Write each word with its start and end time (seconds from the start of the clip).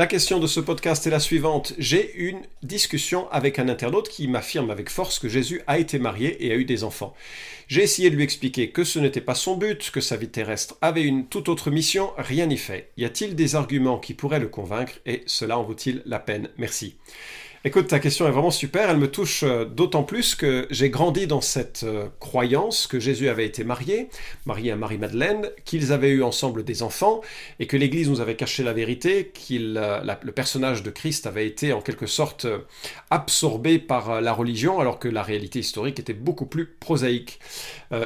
La 0.00 0.06
question 0.06 0.40
de 0.40 0.46
ce 0.46 0.60
podcast 0.60 1.06
est 1.06 1.10
la 1.10 1.20
suivante. 1.20 1.74
J'ai 1.76 2.14
une 2.16 2.40
discussion 2.62 3.30
avec 3.30 3.58
un 3.58 3.68
internaute 3.68 4.08
qui 4.08 4.28
m'affirme 4.28 4.70
avec 4.70 4.88
force 4.88 5.18
que 5.18 5.28
Jésus 5.28 5.60
a 5.66 5.78
été 5.78 5.98
marié 5.98 6.46
et 6.46 6.52
a 6.52 6.54
eu 6.54 6.64
des 6.64 6.84
enfants. 6.84 7.12
J'ai 7.68 7.82
essayé 7.82 8.08
de 8.08 8.16
lui 8.16 8.24
expliquer 8.24 8.70
que 8.70 8.82
ce 8.82 8.98
n'était 8.98 9.20
pas 9.20 9.34
son 9.34 9.58
but, 9.58 9.90
que 9.90 10.00
sa 10.00 10.16
vie 10.16 10.30
terrestre 10.30 10.78
avait 10.80 11.02
une 11.02 11.26
toute 11.26 11.50
autre 11.50 11.70
mission, 11.70 12.12
rien 12.16 12.46
n'y 12.46 12.56
fait. 12.56 12.92
Y 12.96 13.04
a-t-il 13.04 13.34
des 13.34 13.56
arguments 13.56 13.98
qui 13.98 14.14
pourraient 14.14 14.40
le 14.40 14.48
convaincre? 14.48 14.94
Et 15.04 15.22
cela 15.26 15.58
en 15.58 15.64
vaut-il 15.64 16.00
la 16.06 16.18
peine? 16.18 16.48
Merci. 16.56 16.96
Écoute, 17.62 17.88
ta 17.88 17.98
question 17.98 18.26
est 18.26 18.30
vraiment 18.30 18.50
super. 18.50 18.88
Elle 18.88 18.96
me 18.96 19.10
touche 19.10 19.42
euh, 19.42 19.66
d'autant 19.66 20.02
plus 20.02 20.34
que 20.34 20.66
j'ai 20.70 20.88
grandi 20.88 21.26
dans 21.26 21.42
cette 21.42 21.82
euh, 21.82 22.08
croyance 22.18 22.86
que 22.86 22.98
Jésus 22.98 23.28
avait 23.28 23.44
été 23.44 23.64
marié, 23.64 24.08
marié 24.46 24.72
à 24.72 24.76
Marie-Madeleine, 24.76 25.50
qu'ils 25.66 25.92
avaient 25.92 26.08
eu 26.08 26.22
ensemble 26.22 26.64
des 26.64 26.82
enfants 26.82 27.20
et 27.58 27.66
que 27.66 27.76
l'Église 27.76 28.08
nous 28.08 28.22
avait 28.22 28.34
caché 28.34 28.62
la 28.62 28.72
vérité, 28.72 29.30
qu'il 29.34 29.76
euh, 29.76 30.00
le 30.22 30.32
personnage 30.32 30.82
de 30.82 30.88
Christ 30.88 31.26
avait 31.26 31.46
été 31.46 31.74
en 31.74 31.82
quelque 31.82 32.06
sorte 32.06 32.46
absorbé 33.10 33.78
par 33.78 34.22
la 34.22 34.32
religion 34.32 34.80
alors 34.80 34.98
que 34.98 35.08
la 35.08 35.22
réalité 35.22 35.58
historique 35.58 36.00
était 36.00 36.14
beaucoup 36.14 36.46
plus 36.46 36.64
prosaïque. 36.64 37.40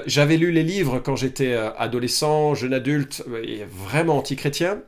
J'avais 0.06 0.36
lu 0.36 0.50
les 0.50 0.62
livres 0.64 0.98
quand 0.98 1.14
j'étais 1.14 1.54
adolescent, 1.54 2.54
jeune 2.54 2.74
adulte 2.74 3.22
et 3.42 3.64
vraiment 3.64 4.18
anti-chrétien. 4.18 4.82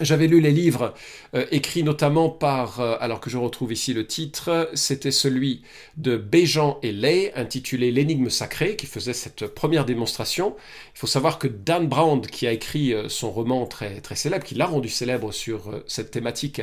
J'avais 0.00 0.26
lu 0.26 0.40
les 0.40 0.50
livres 0.50 0.92
euh, 1.34 1.46
écrits 1.50 1.82
notamment 1.82 2.28
par, 2.28 2.80
euh, 2.80 2.96
alors 3.00 3.18
que 3.18 3.30
je 3.30 3.38
retrouve 3.38 3.72
ici 3.72 3.94
le 3.94 4.06
titre, 4.06 4.68
c'était 4.74 5.10
celui 5.10 5.62
de 5.96 6.18
Béjean 6.18 6.78
et 6.82 6.92
Lay, 6.92 7.32
intitulé 7.34 7.90
L'énigme 7.90 8.28
sacrée, 8.28 8.76
qui 8.76 8.84
faisait 8.84 9.14
cette 9.14 9.46
première 9.46 9.86
démonstration. 9.86 10.54
Il 10.94 10.98
faut 10.98 11.06
savoir 11.06 11.38
que 11.38 11.48
Dan 11.48 11.86
Brown, 11.88 12.20
qui 12.20 12.46
a 12.46 12.52
écrit 12.52 12.92
euh, 12.92 13.08
son 13.08 13.30
roman 13.30 13.64
très, 13.64 14.02
très 14.02 14.16
célèbre, 14.16 14.44
qui 14.44 14.54
l'a 14.54 14.66
rendu 14.66 14.90
célèbre 14.90 15.32
sur 15.32 15.72
cette 15.86 16.10
thématique, 16.10 16.60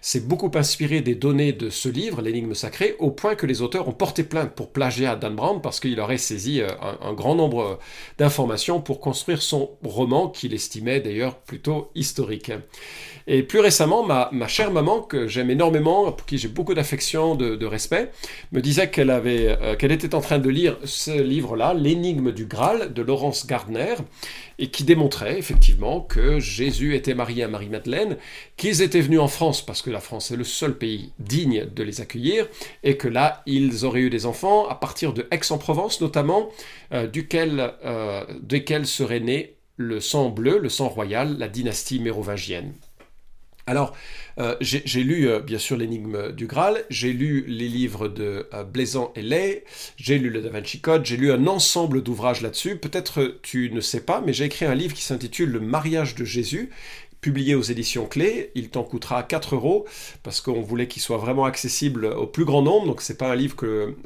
s'est 0.00 0.20
beaucoup 0.20 0.50
inspiré 0.54 1.02
des 1.02 1.14
données 1.14 1.52
de 1.52 1.68
ce 1.68 1.90
livre, 1.90 2.22
L'énigme 2.22 2.54
sacrée, 2.54 2.96
au 2.98 3.10
point 3.10 3.34
que 3.34 3.44
les 3.44 3.60
auteurs 3.60 3.88
ont 3.88 3.92
porté 3.92 4.24
plainte 4.24 4.54
pour 4.54 4.72
plagiat 4.72 5.16
Dan 5.16 5.36
Brown 5.36 5.60
parce 5.60 5.80
qu'il 5.80 6.00
aurait 6.00 6.16
saisi 6.16 6.62
un 6.62 7.12
grand 7.12 7.34
nombre 7.34 7.78
d'informations 8.16 8.80
pour 8.80 9.00
construire 9.00 9.42
son 9.42 9.72
roman, 9.84 10.28
qu'il 10.28 10.54
estimait 10.54 11.00
d'ailleurs 11.00 11.36
plutôt 11.40 11.90
historique. 11.94 12.52
Et 13.26 13.42
plus 13.42 13.60
récemment, 13.60 14.02
ma, 14.02 14.48
chère 14.48 14.70
maman, 14.70 15.02
que 15.02 15.28
j'aime 15.28 15.50
énormément, 15.50 16.10
pour 16.10 16.26
qui 16.26 16.38
j'ai 16.38 16.48
beaucoup 16.48 16.74
d'affection, 16.74 17.34
de, 17.34 17.66
respect, 17.66 18.10
me 18.52 18.60
disait 18.60 18.90
euh, 18.98 19.76
qu'elle 19.76 19.92
était 19.92 20.14
en 20.14 20.20
train 20.20 20.38
de 20.38 20.48
lire 20.48 20.76
ce 20.84 21.20
livre-là, 21.20 21.74
L'énigme 21.74 22.32
du 22.32 22.46
Graal, 22.46 22.92
de 22.92 23.02
Laurence 23.02 23.46
Gardner, 23.46 23.94
et 24.58 24.68
qui 24.68 24.84
démontrait 24.84 25.38
effectivement 25.38 26.00
que 26.00 26.40
Jésus 26.40 26.96
était 26.96 27.14
marié 27.14 27.44
à 27.44 27.48
Marie-Madeleine, 27.48 28.16
qu'ils 28.56 28.82
étaient 28.82 29.00
venus 29.00 29.20
en 29.20 29.28
France, 29.28 29.64
parce 29.64 29.82
que 29.82 29.90
la 29.90 30.00
France 30.00 30.30
est 30.30 30.36
le 30.36 30.44
seul 30.44 30.76
pays 30.76 31.12
digne 31.18 31.66
de 31.66 31.82
les 31.82 32.00
accueillir, 32.00 32.48
et 32.82 32.96
que 32.96 33.06
là, 33.06 33.42
ils 33.46 33.84
auraient 33.84 34.00
eu 34.00 34.10
des 34.10 34.26
enfants 34.26 34.66
à 34.68 34.74
partir 34.74 35.12
de 35.12 35.26
Aix-en-Provence 35.30 36.00
notamment, 36.00 36.48
euh, 36.92 37.06
duquel, 37.06 37.74
euh, 37.84 38.24
desquels 38.42 38.86
serait 38.86 39.20
né 39.20 39.54
le 39.80 39.98
sang 39.98 40.28
bleu, 40.28 40.58
le 40.58 40.68
sang 40.68 40.88
royal, 40.88 41.38
la 41.38 41.48
dynastie 41.48 42.00
mérovingienne. 42.00 42.74
Alors, 43.66 43.96
euh, 44.38 44.56
j'ai 44.60 45.02
lu 45.02 45.28
euh, 45.28 45.40
bien 45.40 45.58
sûr 45.58 45.76
l'énigme 45.76 46.32
du 46.32 46.46
Graal, 46.46 46.84
j'ai 46.90 47.12
lu 47.12 47.44
les 47.46 47.68
livres 47.68 48.08
de 48.08 48.48
euh, 48.52 48.64
Blaisant 48.64 49.12
et 49.16 49.22
Lay, 49.22 49.64
j'ai 49.96 50.18
lu 50.18 50.28
le 50.28 50.42
Da 50.42 50.50
Vinci 50.50 50.80
Code, 50.80 51.06
j'ai 51.06 51.16
lu 51.16 51.32
un 51.32 51.46
ensemble 51.46 52.02
d'ouvrages 52.02 52.42
là-dessus. 52.42 52.76
Peut-être 52.76 53.38
tu 53.42 53.70
ne 53.70 53.80
sais 53.80 54.00
pas, 54.00 54.20
mais 54.20 54.32
j'ai 54.32 54.44
écrit 54.44 54.66
un 54.66 54.74
livre 54.74 54.94
qui 54.94 55.02
s'intitule 55.02 55.50
Le 55.50 55.60
mariage 55.60 56.14
de 56.14 56.24
Jésus, 56.24 56.70
publié 57.20 57.54
aux 57.54 57.62
éditions 57.62 58.06
Clés. 58.06 58.50
Il 58.54 58.70
t'en 58.70 58.82
coûtera 58.82 59.22
4 59.22 59.54
euros 59.54 59.86
parce 60.22 60.40
qu'on 60.40 60.62
voulait 60.62 60.88
qu'il 60.88 61.02
soit 61.02 61.18
vraiment 61.18 61.44
accessible 61.44 62.06
au 62.06 62.26
plus 62.26 62.44
grand 62.44 62.62
nombre. 62.62 62.86
Donc 62.86 63.02
c'est 63.02 63.18
pas 63.18 63.30
un 63.30 63.34
livre 63.34 63.56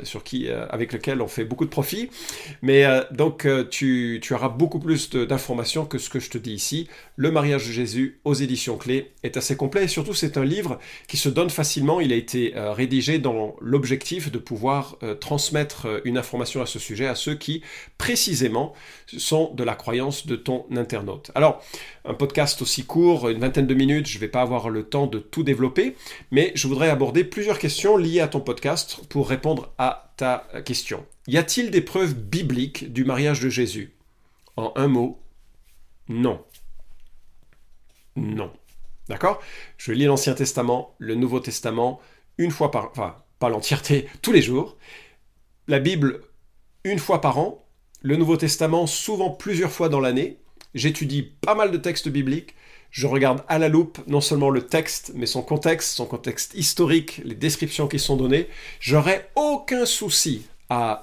sur 0.02 0.24
qui, 0.24 0.48
euh, 0.48 0.66
avec 0.68 0.92
lequel 0.92 1.22
on 1.22 1.28
fait 1.28 1.44
beaucoup 1.44 1.64
de 1.64 1.70
profit. 1.70 2.10
Mais 2.62 2.84
euh, 2.84 3.02
donc 3.12 3.46
euh, 3.46 3.64
tu, 3.68 4.20
tu, 4.22 4.34
auras 4.34 4.48
beaucoup 4.48 4.80
plus 4.80 5.10
d'informations 5.10 5.86
que 5.86 5.98
ce 5.98 6.10
que 6.10 6.18
je 6.18 6.30
te 6.30 6.38
dis 6.38 6.52
ici. 6.52 6.88
Le 7.16 7.30
mariage 7.30 7.66
de 7.66 7.72
Jésus 7.72 8.20
aux 8.24 8.34
éditions 8.34 8.76
Clés 8.76 9.12
est 9.22 9.36
assez 9.36 9.56
complet 9.56 9.84
et 9.84 9.88
surtout 9.88 10.14
c'est 10.14 10.36
un 10.36 10.44
livre 10.44 10.78
qui 11.06 11.16
se 11.16 11.28
donne 11.28 11.50
facilement. 11.50 12.00
Il 12.00 12.12
a 12.12 12.16
été 12.16 12.52
rédigé 12.54 13.18
dans 13.18 13.54
l'objectif 13.60 14.32
de 14.32 14.38
pouvoir 14.38 14.98
transmettre 15.20 15.86
une 16.04 16.18
information 16.18 16.62
à 16.62 16.66
ce 16.66 16.78
sujet 16.78 17.06
à 17.06 17.14
ceux 17.14 17.34
qui 17.34 17.62
précisément 17.98 18.72
sont 19.06 19.52
de 19.54 19.62
la 19.62 19.74
croyance 19.74 20.26
de 20.26 20.36
ton 20.36 20.66
internaute. 20.74 21.30
Alors 21.34 21.62
un 22.04 22.14
podcast 22.14 22.60
aussi 22.62 22.84
court 22.84 23.03
une 23.04 23.38
vingtaine 23.38 23.66
de 23.66 23.74
minutes, 23.74 24.08
je 24.08 24.16
ne 24.16 24.20
vais 24.20 24.28
pas 24.28 24.42
avoir 24.42 24.70
le 24.70 24.84
temps 24.84 25.06
de 25.06 25.18
tout 25.18 25.42
développer, 25.42 25.94
mais 26.30 26.52
je 26.54 26.66
voudrais 26.66 26.88
aborder 26.88 27.24
plusieurs 27.24 27.58
questions 27.58 27.96
liées 27.96 28.20
à 28.20 28.28
ton 28.28 28.40
podcast 28.40 29.00
pour 29.08 29.28
répondre 29.28 29.72
à 29.78 30.12
ta 30.16 30.46
question. 30.64 31.04
Y 31.26 31.36
a-t-il 31.36 31.70
des 31.70 31.80
preuves 31.80 32.14
bibliques 32.14 32.92
du 32.92 33.04
mariage 33.04 33.40
de 33.40 33.48
Jésus? 33.48 33.94
En 34.56 34.72
un 34.76 34.88
mot, 34.88 35.20
non. 36.08 36.42
Non. 38.16 38.50
D'accord? 39.08 39.40
Je 39.76 39.92
lis 39.92 40.04
l'Ancien 40.04 40.34
Testament, 40.34 40.94
le 40.98 41.14
Nouveau 41.14 41.40
Testament, 41.40 42.00
une 42.38 42.50
fois 42.50 42.70
par... 42.70 42.90
Enfin, 42.90 43.16
pas 43.38 43.48
l'entièreté, 43.48 44.08
tous 44.22 44.32
les 44.32 44.42
jours. 44.42 44.76
La 45.68 45.78
Bible, 45.78 46.22
une 46.84 46.98
fois 46.98 47.20
par 47.20 47.38
an. 47.38 47.66
Le 48.02 48.16
Nouveau 48.16 48.36
Testament, 48.36 48.86
souvent 48.86 49.30
plusieurs 49.30 49.72
fois 49.72 49.88
dans 49.88 50.00
l'année. 50.00 50.38
J'étudie 50.74 51.22
pas 51.22 51.54
mal 51.54 51.70
de 51.70 51.76
textes 51.76 52.08
bibliques 52.08 52.54
je 52.94 53.08
regarde 53.08 53.42
à 53.48 53.58
la 53.58 53.68
loupe 53.68 53.98
non 54.06 54.20
seulement 54.20 54.50
le 54.50 54.62
texte, 54.62 55.10
mais 55.16 55.26
son 55.26 55.42
contexte, 55.42 55.96
son 55.96 56.06
contexte 56.06 56.54
historique, 56.54 57.20
les 57.24 57.34
descriptions 57.34 57.88
qui 57.88 57.98
sont 57.98 58.16
données. 58.16 58.46
J'aurais 58.78 59.30
aucun 59.34 59.84
souci 59.84 60.46
à 60.70 61.02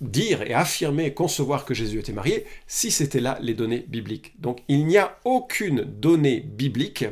dire 0.00 0.42
et 0.42 0.52
affirmer 0.52 1.14
concevoir 1.14 1.64
que 1.64 1.74
Jésus 1.74 1.98
était 1.98 2.12
marié 2.12 2.44
si 2.66 2.90
c'était 2.90 3.20
là 3.20 3.38
les 3.40 3.54
données 3.54 3.84
bibliques. 3.88 4.40
Donc 4.40 4.60
il 4.68 4.86
n'y 4.86 4.98
a 4.98 5.18
aucune 5.24 5.82
donnée 5.82 6.40
biblique 6.40 7.04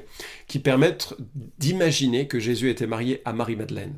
qui 0.46 0.58
permette 0.58 1.14
d'imaginer 1.58 2.26
que 2.26 2.38
Jésus 2.38 2.70
était 2.70 2.86
marié 2.86 3.22
à 3.24 3.32
Marie-Madeleine. 3.32 3.96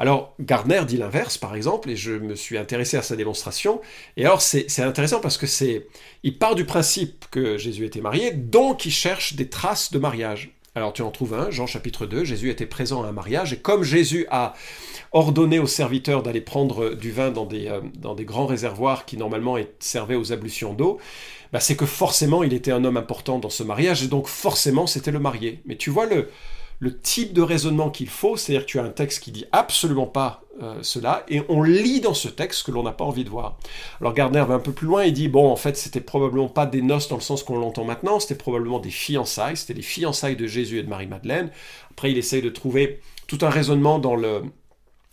Alors, 0.00 0.34
Gardner 0.38 0.82
dit 0.86 0.96
l'inverse, 0.96 1.38
par 1.38 1.56
exemple, 1.56 1.90
et 1.90 1.96
je 1.96 2.12
me 2.12 2.36
suis 2.36 2.56
intéressé 2.56 2.96
à 2.96 3.02
sa 3.02 3.16
démonstration. 3.16 3.80
Et 4.16 4.24
alors, 4.24 4.40
c'est 4.40 4.80
intéressant 4.80 5.20
parce 5.20 5.36
que 5.36 5.48
c'est. 5.48 5.88
Il 6.22 6.38
part 6.38 6.54
du 6.54 6.64
principe 6.64 7.24
que 7.32 7.58
Jésus 7.58 7.84
était 7.84 8.00
marié, 8.00 8.30
donc 8.30 8.86
il 8.86 8.92
cherche 8.92 9.34
des 9.34 9.48
traces 9.48 9.90
de 9.90 9.98
mariage. 9.98 10.52
Alors, 10.78 10.92
tu 10.92 11.02
en 11.02 11.10
trouves 11.10 11.34
un, 11.34 11.50
Jean 11.50 11.66
chapitre 11.66 12.06
2, 12.06 12.22
Jésus 12.22 12.50
était 12.50 12.64
présent 12.64 13.02
à 13.02 13.08
un 13.08 13.12
mariage, 13.12 13.52
et 13.52 13.56
comme 13.56 13.82
Jésus 13.82 14.28
a 14.30 14.54
ordonné 15.10 15.58
aux 15.58 15.66
serviteurs 15.66 16.22
d'aller 16.22 16.40
prendre 16.40 16.90
du 16.90 17.10
vin 17.10 17.32
dans 17.32 17.46
des, 17.46 17.66
euh, 17.66 17.80
grands 18.20 18.46
réservoirs 18.46 19.04
qui 19.04 19.16
normalement 19.16 19.56
servaient 19.80 20.14
aux 20.14 20.32
ablutions 20.32 20.74
d'eau, 20.74 21.00
bah, 21.52 21.58
c'est 21.58 21.74
que 21.74 21.84
forcément 21.84 22.44
il 22.44 22.52
était 22.52 22.70
un 22.70 22.84
homme 22.84 22.96
important 22.96 23.40
dans 23.40 23.50
ce 23.50 23.64
mariage, 23.64 24.04
et 24.04 24.06
donc 24.06 24.28
forcément 24.28 24.86
c'était 24.86 25.10
le 25.10 25.18
marié. 25.18 25.62
Mais 25.66 25.74
tu 25.74 25.90
vois 25.90 26.06
le 26.06 26.28
le 26.80 26.96
type 26.98 27.32
de 27.32 27.42
raisonnement 27.42 27.90
qu'il 27.90 28.08
faut, 28.08 28.36
c'est-à-dire 28.36 28.64
que 28.64 28.70
tu 28.70 28.78
as 28.78 28.84
un 28.84 28.90
texte 28.90 29.22
qui 29.22 29.32
dit 29.32 29.46
absolument 29.52 30.06
pas 30.06 30.42
euh, 30.62 30.78
cela, 30.82 31.24
et 31.28 31.42
on 31.48 31.62
lit 31.62 32.00
dans 32.00 32.14
ce 32.14 32.28
texte 32.28 32.64
que 32.64 32.70
l'on 32.70 32.82
n'a 32.82 32.92
pas 32.92 33.04
envie 33.04 33.24
de 33.24 33.30
voir. 33.30 33.58
Alors 34.00 34.12
Gardner 34.12 34.44
va 34.46 34.54
un 34.54 34.60
peu 34.60 34.72
plus 34.72 34.86
loin, 34.86 35.04
il 35.04 35.12
dit, 35.12 35.28
bon, 35.28 35.50
en 35.50 35.56
fait, 35.56 35.76
c'était 35.76 36.00
probablement 36.00 36.48
pas 36.48 36.66
des 36.66 36.82
noces 36.82 37.08
dans 37.08 37.16
le 37.16 37.22
sens 37.22 37.42
qu'on 37.42 37.58
l'entend 37.58 37.84
maintenant, 37.84 38.20
c'était 38.20 38.34
probablement 38.34 38.78
des 38.80 38.90
fiançailles, 38.90 39.56
c'était 39.56 39.74
les 39.74 39.82
fiançailles 39.82 40.36
de 40.36 40.46
Jésus 40.46 40.78
et 40.78 40.82
de 40.82 40.88
Marie-Madeleine. 40.88 41.50
Après, 41.90 42.10
il 42.10 42.18
essaye 42.18 42.42
de 42.42 42.48
trouver 42.48 43.00
tout 43.26 43.38
un 43.42 43.50
raisonnement 43.50 43.98
dans 43.98 44.16
le, 44.16 44.42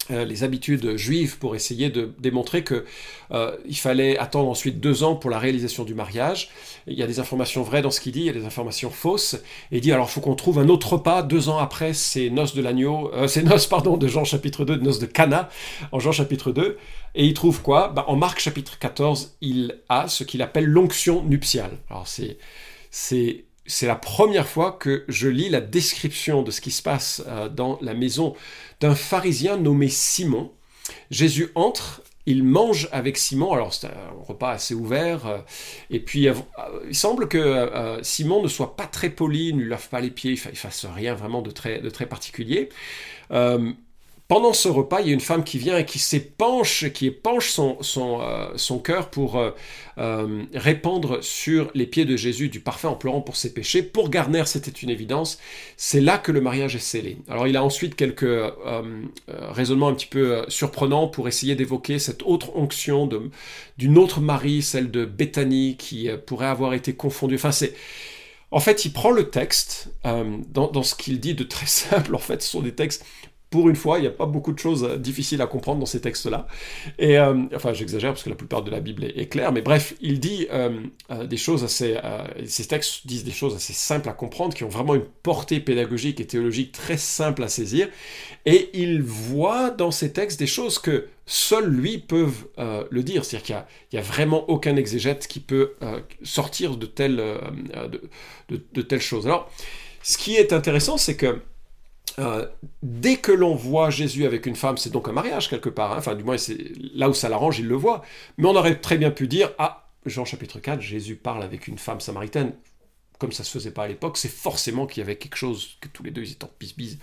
les 0.09 0.43
habitudes 0.43 0.97
juives 0.97 1.37
pour 1.37 1.55
essayer 1.55 1.89
de 1.89 2.13
démontrer 2.19 2.63
que 2.63 2.85
euh, 3.31 3.55
il 3.65 3.77
fallait 3.77 4.17
attendre 4.17 4.49
ensuite 4.49 4.79
deux 4.79 5.03
ans 5.03 5.15
pour 5.15 5.29
la 5.29 5.39
réalisation 5.39 5.83
du 5.83 5.93
mariage. 5.93 6.49
Il 6.87 6.93
y 6.93 7.03
a 7.03 7.07
des 7.07 7.19
informations 7.19 7.63
vraies 7.63 7.81
dans 7.81 7.91
ce 7.91 7.99
qu'il 7.99 8.11
dit, 8.11 8.21
il 8.21 8.25
y 8.25 8.29
a 8.29 8.33
des 8.33 8.45
informations 8.45 8.89
fausses. 8.89 9.35
Et 9.71 9.77
il 9.77 9.81
dit 9.81 9.91
alors 9.91 10.09
faut 10.09 10.21
qu'on 10.21 10.35
trouve 10.35 10.59
un 10.59 10.69
autre 10.69 10.97
pas 10.97 11.23
deux 11.23 11.49
ans 11.49 11.57
après 11.57 11.93
ces 11.93 12.29
noces 12.29 12.53
de 12.53 12.61
l'agneau, 12.61 13.11
euh, 13.13 13.27
ces 13.27 13.43
noces 13.43 13.67
pardon 13.67 13.97
de 13.97 14.07
Jean 14.07 14.23
chapitre 14.23 14.65
2, 14.65 14.77
de 14.77 14.83
noces 14.83 14.99
de 14.99 15.05
Cana 15.05 15.49
en 15.91 15.99
Jean 15.99 16.11
chapitre 16.11 16.51
2. 16.51 16.77
Et 17.15 17.25
il 17.25 17.33
trouve 17.33 17.61
quoi? 17.61 17.89
Bah, 17.89 18.05
En 18.07 18.15
Marc 18.15 18.39
chapitre 18.39 18.77
14, 18.77 19.37
il 19.41 19.79
a 19.89 20.07
ce 20.07 20.23
qu'il 20.23 20.41
appelle 20.41 20.65
l'onction 20.65 21.23
nuptiale. 21.23 21.77
Alors 21.89 22.07
c'est 22.07 22.37
c'est 22.91 23.44
c'est 23.65 23.87
la 23.87 23.95
première 23.95 24.47
fois 24.47 24.71
que 24.71 25.05
je 25.07 25.27
lis 25.27 25.49
la 25.49 25.61
description 25.61 26.43
de 26.43 26.51
ce 26.51 26.61
qui 26.61 26.71
se 26.71 26.81
passe 26.81 27.23
dans 27.55 27.79
la 27.81 27.93
maison 27.93 28.35
d'un 28.79 28.95
pharisien 28.95 29.57
nommé 29.57 29.87
Simon. 29.89 30.51
Jésus 31.09 31.49
entre 31.55 32.03
il 32.25 32.43
mange 32.43 32.89
avec 32.91 33.17
Simon, 33.17 33.53
alors 33.53 33.73
c'est 33.73 33.87
un 33.87 34.11
repas 34.27 34.51
assez 34.51 34.73
ouvert, 34.73 35.27
euh, 35.27 35.37
et 35.89 35.99
puis 35.99 36.27
euh, 36.27 36.33
il 36.87 36.95
semble 36.95 37.27
que 37.27 37.37
euh, 37.37 38.01
Simon 38.01 38.41
ne 38.41 38.47
soit 38.47 38.75
pas 38.75 38.87
très 38.87 39.09
poli, 39.09 39.53
ne 39.53 39.61
lui 39.61 39.69
lave 39.69 39.87
pas 39.89 39.99
les 39.99 40.09
pieds, 40.09 40.33
il 40.33 40.49
ne 40.49 40.55
fasse 40.55 40.85
rien 40.85 41.13
vraiment 41.13 41.41
de 41.41 41.51
très 41.51 42.05
particulier. 42.07 42.69
Pendant 44.27 44.53
ce 44.53 44.67
repas, 44.67 45.01
il 45.01 45.07
y 45.07 45.09
a 45.11 45.13
une 45.13 45.19
femme 45.19 45.43
qui 45.43 45.59
vient 45.59 45.77
et 45.77 45.85
qui 45.85 45.99
s'épanche, 45.99 46.89
qui 46.93 47.05
épanche 47.05 47.51
son, 47.51 47.77
son, 47.81 48.21
euh, 48.21 48.47
son 48.55 48.79
cœur 48.79 49.11
pour 49.11 49.37
euh, 49.37 49.51
euh, 49.99 50.43
répandre 50.55 51.23
sur 51.23 51.69
les 51.75 51.85
pieds 51.85 52.05
de 52.05 52.17
Jésus 52.17 52.49
du 52.49 52.59
parfum 52.59 52.89
en 52.89 52.95
pleurant 52.95 53.21
pour 53.21 53.35
ses 53.35 53.53
péchés. 53.53 53.83
Pour 53.83 54.09
Garner, 54.09 54.41
c'était 54.47 54.71
une 54.71 54.89
évidence. 54.89 55.37
C'est 55.77 56.01
là 56.01 56.17
que 56.17 56.31
le 56.31 56.41
mariage 56.41 56.75
est 56.75 56.79
scellé. 56.79 57.19
Alors 57.27 57.47
il 57.47 57.55
a 57.55 57.63
ensuite 57.63 57.95
quelques 57.95 58.25
raisonnements 59.27 59.89
un 59.89 59.93
petit 59.93 60.07
peu 60.07 60.43
surprenants 60.47 61.07
pour 61.07 61.27
essayer 61.27 61.53
d'évoquer 61.53 61.99
cette 61.99 62.23
autre 62.23 62.55
onction 62.55 63.07
d'une 63.77 63.97
autre 63.97 64.21
Marie, 64.21 64.63
celle 64.63 64.89
de 64.89 65.05
Béthanie, 65.05 65.77
qui 65.77 66.09
pourrait 66.25 66.47
avoir 66.47 66.73
été 66.73 66.95
confondue. 66.95 67.35
Enfin, 67.35 67.51
c'est... 67.51 67.75
En 68.51 68.59
fait, 68.59 68.85
il 68.85 68.93
prend 68.93 69.11
le 69.11 69.29
texte, 69.29 69.89
dans, 70.03 70.71
dans, 70.71 70.83
ce 70.83 70.95
qu'il 70.95 71.19
dit 71.19 71.33
de 71.33 71.43
très 71.43 71.65
simple, 71.67 72.15
en 72.15 72.19
fait, 72.19 72.41
ce 72.41 72.49
sont 72.49 72.61
des 72.61 72.73
textes 72.73 73.05
pour 73.55 73.69
une 73.69 73.77
fois, 73.77 73.99
il 73.99 74.01
n'y 74.01 74.07
a 74.07 74.11
pas 74.11 74.25
beaucoup 74.25 74.51
de 74.51 74.59
choses 74.59 74.83
euh, 74.83 74.97
difficiles 74.97 75.41
à 75.41 75.47
comprendre 75.47 75.79
dans 75.79 75.85
ces 75.85 76.01
textes-là. 76.01 76.45
Et 76.99 77.17
euh, 77.17 77.43
enfin, 77.55 77.71
j'exagère 77.71 78.11
parce 78.11 78.23
que 78.23 78.29
la 78.29 78.35
plupart 78.35 78.63
de 78.63 78.69
la 78.69 78.81
Bible 78.81 79.05
est, 79.05 79.29
claire, 79.29 79.53
mais 79.53 79.61
bref, 79.61 79.93
il 80.01 80.19
dit 80.19 80.45
euh, 80.51 80.77
des 81.25 81.37
choses 81.37 81.63
assez, 81.63 81.97
ces 82.45 82.67
textes 82.67 83.07
disent 83.07 83.23
des 83.23 83.31
choses 83.31 83.55
assez 83.55 83.71
simples 83.71 84.09
à 84.09 84.11
comprendre, 84.11 84.53
qui 84.53 84.65
ont 84.65 84.69
vraiment 84.69 84.93
une 84.93 85.05
portée 85.23 85.61
pédagogique 85.61 86.19
et 86.19 86.27
théologique 86.27 86.73
très 86.73 86.97
simple 86.97 87.43
à 87.43 87.47
saisir. 87.47 87.87
Et 88.45 88.71
il 88.73 89.01
voit 89.01 89.69
dans 89.69 89.91
ces 89.91 90.11
textes 90.11 90.37
des 90.37 90.47
choses 90.47 90.77
que 90.77 91.07
seuls 91.25 91.69
lui 91.69 91.97
peuvent 91.97 92.47
le 92.57 93.03
dire. 93.03 93.23
C'est-à-dire 93.23 93.45
qu'il 93.45 93.65
n'y 93.93 93.99
a, 93.99 94.01
vraiment 94.01 94.49
aucun 94.49 94.75
exégète 94.75 95.27
qui 95.27 95.39
peut 95.39 95.75
sortir 96.23 96.75
de 96.75 96.85
telles, 96.87 97.23
de, 98.49 98.61
de 98.73 98.81
telles 98.81 99.01
choses. 99.01 99.25
Alors, 99.25 99.49
ce 100.03 100.17
qui 100.17 100.35
est 100.35 100.51
intéressant, 100.51 100.97
c'est 100.97 101.15
que 101.15 101.39
euh, 102.19 102.47
dès 102.81 103.17
que 103.17 103.31
l'on 103.31 103.55
voit 103.55 103.89
Jésus 103.89 104.25
avec 104.25 104.45
une 104.45 104.55
femme, 104.55 104.77
c'est 104.77 104.89
donc 104.89 105.07
un 105.07 105.11
mariage 105.11 105.49
quelque 105.49 105.69
part. 105.69 105.93
Hein. 105.93 105.97
Enfin, 105.97 106.15
du 106.15 106.23
moins, 106.23 106.37
c'est 106.37 106.57
là 106.93 107.09
où 107.09 107.13
ça 107.13 107.29
l'arrange, 107.29 107.59
il 107.59 107.67
le 107.67 107.75
voit. 107.75 108.03
Mais 108.37 108.47
on 108.47 108.55
aurait 108.55 108.79
très 108.79 108.97
bien 108.97 109.11
pu 109.11 109.27
dire 109.27 109.51
Ah, 109.57 109.89
Jean 110.05 110.25
chapitre 110.25 110.59
4, 110.59 110.81
Jésus 110.81 111.15
parle 111.15 111.43
avec 111.43 111.67
une 111.67 111.77
femme 111.77 111.99
samaritaine. 111.99 112.53
Comme 113.19 113.31
ça 113.31 113.43
se 113.43 113.51
faisait 113.51 113.71
pas 113.71 113.83
à 113.83 113.87
l'époque, 113.87 114.17
c'est 114.17 114.31
forcément 114.31 114.87
qu'il 114.87 115.01
y 115.01 115.03
avait 115.03 115.17
quelque 115.17 115.37
chose, 115.37 115.77
que 115.81 115.87
tous 115.87 116.03
les 116.03 116.11
deux 116.11 116.21
ils 116.23 116.33
étaient 116.33 116.43
en 116.43 116.51
bis 116.59 116.97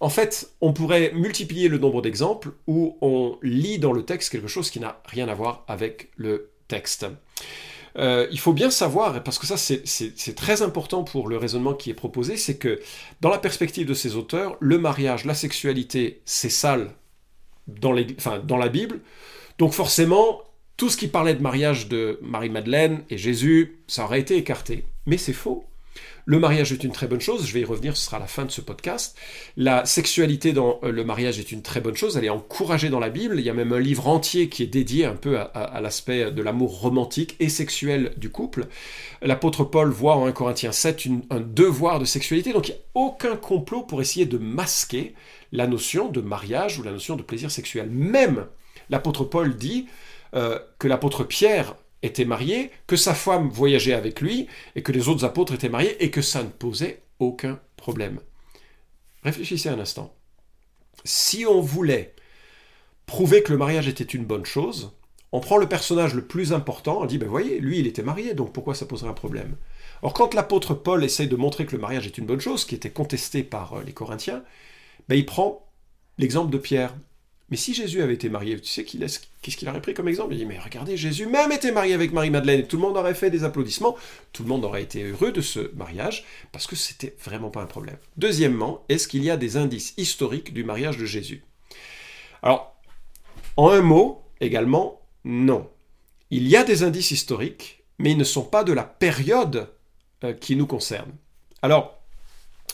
En 0.00 0.10
fait, 0.10 0.50
on 0.60 0.72
pourrait 0.72 1.12
multiplier 1.14 1.68
le 1.68 1.78
nombre 1.78 2.02
d'exemples 2.02 2.52
où 2.66 2.98
on 3.00 3.38
lit 3.42 3.78
dans 3.78 3.92
le 3.92 4.04
texte 4.04 4.30
quelque 4.30 4.48
chose 4.48 4.70
qui 4.70 4.80
n'a 4.80 5.00
rien 5.06 5.28
à 5.28 5.34
voir 5.34 5.64
avec 5.66 6.10
le 6.16 6.50
texte. 6.68 7.06
Euh, 7.96 8.26
il 8.32 8.40
faut 8.40 8.52
bien 8.52 8.70
savoir, 8.70 9.22
parce 9.22 9.38
que 9.38 9.46
ça 9.46 9.56
c'est 9.56 10.34
très 10.34 10.62
important 10.62 11.04
pour 11.04 11.28
le 11.28 11.36
raisonnement 11.36 11.74
qui 11.74 11.90
est 11.90 11.94
proposé, 11.94 12.36
c'est 12.36 12.56
que 12.56 12.80
dans 13.20 13.30
la 13.30 13.38
perspective 13.38 13.86
de 13.86 13.94
ces 13.94 14.16
auteurs, 14.16 14.56
le 14.60 14.78
mariage, 14.78 15.24
la 15.24 15.34
sexualité, 15.34 16.20
c'est 16.24 16.50
sale 16.50 16.90
dans, 17.68 17.94
dans 18.44 18.56
la 18.56 18.68
Bible. 18.68 19.00
Donc 19.58 19.72
forcément, 19.72 20.42
tout 20.76 20.90
ce 20.90 20.96
qui 20.96 21.06
parlait 21.06 21.34
de 21.34 21.42
mariage 21.42 21.88
de 21.88 22.18
Marie-Madeleine 22.22 23.04
et 23.10 23.18
Jésus, 23.18 23.78
ça 23.86 24.04
aurait 24.04 24.20
été 24.20 24.36
écarté. 24.36 24.84
Mais 25.06 25.18
c'est 25.18 25.32
faux. 25.32 25.64
Le 26.26 26.38
mariage 26.38 26.72
est 26.72 26.84
une 26.84 26.92
très 26.92 27.06
bonne 27.06 27.20
chose, 27.20 27.46
je 27.46 27.52
vais 27.52 27.60
y 27.60 27.64
revenir, 27.64 27.96
ce 27.96 28.06
sera 28.06 28.18
la 28.18 28.26
fin 28.26 28.44
de 28.44 28.50
ce 28.50 28.60
podcast. 28.60 29.16
La 29.56 29.84
sexualité 29.84 30.52
dans 30.52 30.80
euh, 30.82 30.90
le 30.90 31.04
mariage 31.04 31.38
est 31.38 31.52
une 31.52 31.60
très 31.60 31.80
bonne 31.80 31.96
chose, 31.96 32.16
elle 32.16 32.24
est 32.24 32.30
encouragée 32.30 32.88
dans 32.88 32.98
la 32.98 33.10
Bible, 33.10 33.38
il 33.38 33.44
y 33.44 33.50
a 33.50 33.54
même 33.54 33.72
un 33.72 33.80
livre 33.80 34.08
entier 34.08 34.48
qui 34.48 34.62
est 34.62 34.66
dédié 34.66 35.04
un 35.04 35.16
peu 35.16 35.38
à, 35.38 35.80
l'aspect 35.82 36.30
de 36.30 36.42
l'amour 36.42 36.80
romantique 36.80 37.36
et 37.40 37.48
sexuel 37.48 38.14
du 38.16 38.30
couple. 38.30 38.66
L'apôtre 39.20 39.64
Paul 39.64 39.90
voit 39.90 40.16
en 40.16 40.26
1 40.26 40.32
Corinthiens 40.32 40.72
7 40.72 41.08
un 41.30 41.40
devoir 41.40 41.98
de 41.98 42.04
sexualité, 42.04 42.52
donc 42.52 42.68
il 42.68 42.72
n'y 42.72 42.78
a 42.78 42.82
aucun 42.94 43.36
complot 43.36 43.82
pour 43.82 44.00
essayer 44.00 44.24
de 44.24 44.38
masquer 44.38 45.14
la 45.52 45.66
notion 45.66 46.08
de 46.08 46.20
mariage 46.20 46.78
ou 46.78 46.82
la 46.82 46.92
notion 46.92 47.16
de 47.16 47.22
plaisir 47.22 47.50
sexuel. 47.50 47.88
Même 47.90 48.46
l'apôtre 48.88 49.24
Paul 49.24 49.56
dit 49.56 49.86
euh, 50.34 50.58
que 50.78 50.88
l'apôtre 50.88 51.24
Pierre 51.24 51.76
était 52.04 52.24
marié, 52.24 52.70
que 52.86 52.96
sa 52.96 53.14
femme 53.14 53.48
voyageait 53.48 53.94
avec 53.94 54.20
lui, 54.20 54.46
et 54.76 54.82
que 54.82 54.92
les 54.92 55.08
autres 55.08 55.24
apôtres 55.24 55.54
étaient 55.54 55.68
mariés, 55.68 56.02
et 56.04 56.10
que 56.10 56.22
ça 56.22 56.42
ne 56.42 56.48
posait 56.48 57.02
aucun 57.18 57.58
problème. 57.76 58.20
Réfléchissez 59.22 59.68
un 59.68 59.78
instant. 59.78 60.14
Si 61.04 61.46
on 61.46 61.60
voulait 61.60 62.14
prouver 63.06 63.42
que 63.42 63.52
le 63.52 63.58
mariage 63.58 63.88
était 63.88 64.04
une 64.04 64.24
bonne 64.24 64.46
chose, 64.46 64.92
on 65.32 65.40
prend 65.40 65.56
le 65.56 65.68
personnage 65.68 66.14
le 66.14 66.24
plus 66.24 66.52
important, 66.52 67.00
on 67.00 67.06
dit, 67.06 67.18
ben 67.18 67.28
voyez, 67.28 67.58
lui 67.58 67.80
il 67.80 67.86
était 67.86 68.02
marié, 68.02 68.34
donc 68.34 68.52
pourquoi 68.52 68.74
ça 68.74 68.86
poserait 68.86 69.10
un 69.10 69.14
problème? 69.14 69.56
Or 70.02 70.12
quand 70.12 70.34
l'apôtre 70.34 70.74
Paul 70.74 71.02
essaye 71.02 71.28
de 71.28 71.36
montrer 71.36 71.66
que 71.66 71.74
le 71.74 71.80
mariage 71.80 72.06
est 72.06 72.18
une 72.18 72.26
bonne 72.26 72.40
chose, 72.40 72.64
qui 72.64 72.74
était 72.74 72.90
contesté 72.90 73.42
par 73.42 73.74
euh, 73.74 73.82
les 73.82 73.92
Corinthiens, 73.92 74.44
ben 75.08 75.16
il 75.16 75.26
prend 75.26 75.66
l'exemple 76.18 76.52
de 76.52 76.58
Pierre. 76.58 76.94
Mais 77.54 77.58
si 77.58 77.72
Jésus 77.72 78.02
avait 78.02 78.14
été 78.14 78.28
marié, 78.28 78.58
tu 78.58 78.66
sais 78.66 78.82
qu'est-ce 78.82 79.56
qu'il 79.56 79.68
aurait 79.68 79.80
pris 79.80 79.94
comme 79.94 80.08
exemple? 80.08 80.34
Il 80.34 80.38
dit, 80.38 80.44
mais 80.44 80.58
regardez, 80.58 80.96
Jésus 80.96 81.26
même 81.26 81.52
était 81.52 81.70
marié 81.70 81.94
avec 81.94 82.12
Marie-Madeleine, 82.12 82.58
et 82.58 82.66
tout 82.66 82.78
le 82.78 82.82
monde 82.82 82.96
aurait 82.96 83.14
fait 83.14 83.30
des 83.30 83.44
applaudissements, 83.44 83.94
tout 84.32 84.42
le 84.42 84.48
monde 84.48 84.64
aurait 84.64 84.82
été 84.82 85.04
heureux 85.04 85.30
de 85.30 85.40
ce 85.40 85.72
mariage, 85.76 86.24
parce 86.50 86.66
que 86.66 86.74
c'était 86.74 87.14
vraiment 87.24 87.50
pas 87.50 87.62
un 87.62 87.66
problème. 87.66 87.96
Deuxièmement, 88.16 88.84
est-ce 88.88 89.06
qu'il 89.06 89.22
y 89.22 89.30
a 89.30 89.36
des 89.36 89.56
indices 89.56 89.94
historiques 89.98 90.52
du 90.52 90.64
mariage 90.64 90.96
de 90.96 91.06
Jésus? 91.06 91.44
Alors, 92.42 92.74
en 93.56 93.68
un 93.68 93.82
mot, 93.82 94.24
également, 94.40 95.00
non. 95.22 95.70
Il 96.30 96.48
y 96.48 96.56
a 96.56 96.64
des 96.64 96.82
indices 96.82 97.12
historiques, 97.12 97.84
mais 98.00 98.10
ils 98.10 98.18
ne 98.18 98.24
sont 98.24 98.42
pas 98.42 98.64
de 98.64 98.72
la 98.72 98.82
période 98.82 99.68
euh, 100.24 100.32
qui 100.32 100.56
nous 100.56 100.66
concerne. 100.66 101.12
Alors, 101.62 102.03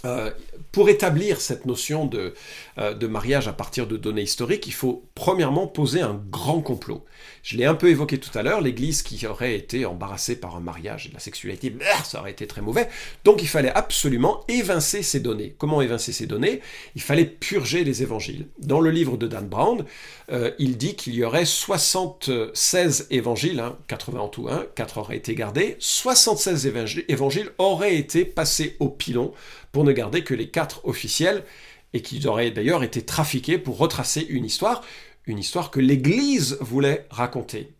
euh, 0.04 0.30
pour 0.72 0.88
établir 0.88 1.40
cette 1.40 1.66
notion 1.66 2.06
de, 2.06 2.32
euh, 2.78 2.94
de, 2.94 3.06
mariage 3.06 3.48
à 3.48 3.52
partir 3.52 3.86
de 3.86 3.96
données 3.96 4.22
historiques, 4.22 4.66
il 4.66 4.72
faut 4.72 5.04
premièrement 5.14 5.66
poser 5.66 6.00
un 6.00 6.20
grand 6.30 6.60
complot. 6.60 7.04
Je 7.42 7.56
l'ai 7.56 7.64
un 7.64 7.74
peu 7.74 7.88
évoqué 7.88 8.18
tout 8.18 8.36
à 8.38 8.42
l'heure, 8.42 8.60
l'Église 8.60 9.02
qui 9.02 9.26
aurait 9.26 9.54
été 9.54 9.84
embarrassée 9.84 10.36
par 10.36 10.56
un 10.56 10.60
mariage 10.60 11.06
et 11.06 11.12
la 11.12 11.18
sexualité, 11.18 11.74
ça 12.04 12.20
aurait 12.20 12.30
été 12.30 12.46
très 12.46 12.60
mauvais. 12.60 12.88
Donc 13.24 13.42
il 13.42 13.48
fallait 13.48 13.72
absolument 13.72 14.44
évincer 14.48 15.02
ces 15.02 15.20
données. 15.20 15.54
Comment 15.58 15.82
évincer 15.82 16.12
ces 16.12 16.26
données? 16.26 16.60
Il 16.94 17.02
fallait 17.02 17.24
purger 17.24 17.84
les 17.84 18.02
évangiles. 18.02 18.46
Dans 18.58 18.80
le 18.80 18.90
livre 18.90 19.16
de 19.16 19.26
Dan 19.26 19.48
Brown, 19.48 19.84
euh, 20.30 20.52
il 20.58 20.76
dit 20.76 20.94
qu'il 20.94 21.14
y 21.14 21.24
aurait 21.24 21.44
76 21.44 23.08
évangiles, 23.10 23.62
80 23.88 24.18
hein, 24.18 24.22
en 24.22 24.28
tout, 24.28 24.48
hein, 24.48 24.66
4 24.76 24.98
auraient 24.98 25.16
été 25.16 25.34
gardés, 25.34 25.76
76 25.80 26.70
évangiles 27.08 27.50
auraient 27.58 27.96
été 27.96 28.24
passés 28.24 28.76
au 28.78 28.88
pilon 28.88 29.32
pour 29.72 29.84
ne 29.84 29.92
garder 29.92 30.24
que 30.24 30.34
les 30.34 30.50
quatre 30.50 30.84
officiels, 30.84 31.44
et 31.92 32.02
qui 32.02 32.26
auraient 32.26 32.50
d'ailleurs 32.50 32.84
été 32.84 33.02
trafiqués 33.02 33.58
pour 33.58 33.78
retracer 33.78 34.20
une 34.20 34.44
histoire, 34.44 34.82
une 35.26 35.38
histoire 35.38 35.70
que 35.70 35.80
l'Église 35.80 36.56
voulait 36.60 37.06
raconter. 37.10 37.72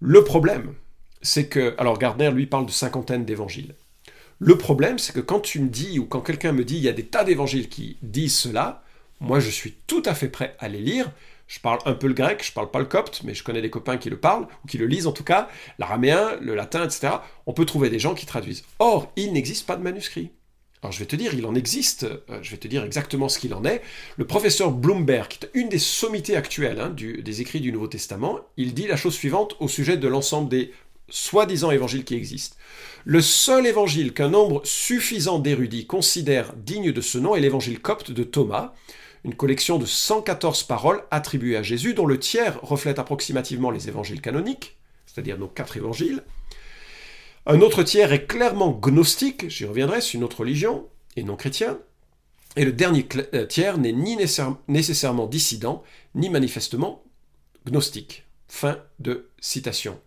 Le 0.00 0.24
problème, 0.24 0.74
c'est 1.22 1.48
que, 1.48 1.74
alors 1.78 1.98
Gardner 1.98 2.30
lui 2.30 2.46
parle 2.46 2.66
de 2.66 2.70
cinquantaine 2.70 3.24
d'évangiles. 3.24 3.74
Le 4.38 4.58
problème, 4.58 4.98
c'est 4.98 5.14
que 5.14 5.20
quand 5.20 5.40
tu 5.40 5.60
me 5.60 5.68
dis, 5.68 5.98
ou 5.98 6.04
quand 6.04 6.20
quelqu'un 6.20 6.52
me 6.52 6.64
dit, 6.64 6.76
il 6.76 6.82
y 6.82 6.88
a 6.88 6.92
des 6.92 7.06
tas 7.06 7.24
d'évangiles 7.24 7.68
qui 7.68 7.96
disent 8.02 8.36
cela, 8.36 8.84
moi 9.20 9.40
je 9.40 9.48
suis 9.48 9.72
tout 9.86 10.02
à 10.04 10.14
fait 10.14 10.28
prêt 10.28 10.54
à 10.58 10.68
les 10.68 10.80
lire. 10.80 11.10
Je 11.46 11.60
parle 11.60 11.78
un 11.86 11.94
peu 11.94 12.08
le 12.08 12.14
grec, 12.14 12.44
je 12.44 12.52
parle 12.52 12.70
pas 12.70 12.80
le 12.80 12.86
copte, 12.86 13.22
mais 13.24 13.32
je 13.32 13.42
connais 13.42 13.62
des 13.62 13.70
copains 13.70 13.96
qui 13.96 14.10
le 14.10 14.18
parlent, 14.18 14.46
ou 14.64 14.68
qui 14.68 14.78
le 14.78 14.86
lisent 14.86 15.06
en 15.06 15.12
tout 15.12 15.24
cas, 15.24 15.48
l'araméen, 15.78 16.36
le 16.40 16.54
latin, 16.54 16.84
etc. 16.84 17.14
On 17.46 17.52
peut 17.52 17.64
trouver 17.64 17.88
des 17.88 18.00
gens 18.00 18.14
qui 18.14 18.26
traduisent. 18.26 18.64
Or, 18.78 19.10
il 19.16 19.32
n'existe 19.32 19.66
pas 19.66 19.76
de 19.76 19.82
manuscrit. 19.82 20.30
Alors 20.82 20.92
je 20.92 20.98
vais 20.98 21.06
te 21.06 21.16
dire, 21.16 21.34
il 21.34 21.46
en 21.46 21.54
existe, 21.54 22.04
euh, 22.04 22.38
je 22.42 22.50
vais 22.50 22.58
te 22.58 22.68
dire 22.68 22.84
exactement 22.84 23.28
ce 23.28 23.38
qu'il 23.38 23.54
en 23.54 23.64
est. 23.64 23.82
Le 24.16 24.26
professeur 24.26 24.70
Bloomberg, 24.70 25.28
qui 25.28 25.38
est 25.44 25.50
une 25.54 25.68
des 25.68 25.78
sommités 25.78 26.36
actuelles 26.36 26.80
hein, 26.80 26.94
des 26.94 27.40
écrits 27.40 27.60
du 27.60 27.72
Nouveau 27.72 27.88
Testament, 27.88 28.40
il 28.56 28.74
dit 28.74 28.86
la 28.86 28.96
chose 28.96 29.14
suivante 29.14 29.56
au 29.60 29.68
sujet 29.68 29.96
de 29.96 30.08
l'ensemble 30.08 30.48
des 30.48 30.72
soi-disant 31.08 31.70
évangiles 31.70 32.04
qui 32.04 32.14
existent. 32.14 32.56
Le 33.04 33.20
seul 33.20 33.66
évangile 33.66 34.12
qu'un 34.12 34.28
nombre 34.28 34.60
suffisant 34.64 35.38
d'érudits 35.38 35.86
considère 35.86 36.52
digne 36.54 36.92
de 36.92 37.00
ce 37.00 37.18
nom 37.18 37.36
est 37.36 37.40
l'évangile 37.40 37.80
copte 37.80 38.10
de 38.10 38.24
Thomas, 38.24 38.74
une 39.24 39.34
collection 39.34 39.78
de 39.78 39.86
114 39.86 40.64
paroles 40.64 41.02
attribuées 41.10 41.56
à 41.56 41.62
Jésus, 41.62 41.94
dont 41.94 42.06
le 42.06 42.18
tiers 42.18 42.60
reflète 42.62 42.98
approximativement 42.98 43.70
les 43.70 43.88
évangiles 43.88 44.20
canoniques, 44.20 44.76
c'est-à-dire 45.06 45.38
nos 45.38 45.48
quatre 45.48 45.76
évangiles, 45.76 46.22
un 47.46 47.60
autre 47.60 47.82
tiers 47.82 48.12
est 48.12 48.26
clairement 48.26 48.72
gnostique, 48.72 49.48
j'y 49.48 49.64
reviendrai, 49.64 50.00
c'est 50.00 50.14
une 50.14 50.24
autre 50.24 50.40
religion, 50.40 50.88
et 51.16 51.22
non 51.22 51.36
chrétien. 51.36 51.78
Et 52.56 52.64
le 52.64 52.72
dernier 52.72 53.06
euh, 53.34 53.46
tiers 53.46 53.78
n'est 53.78 53.92
ni 53.92 54.16
nécessairement 54.68 55.26
dissident, 55.26 55.82
ni 56.14 56.30
manifestement 56.30 57.02
gnostique. 57.66 58.24
Fin 58.48 58.78
de 58.98 59.28
citation. 59.40 60.00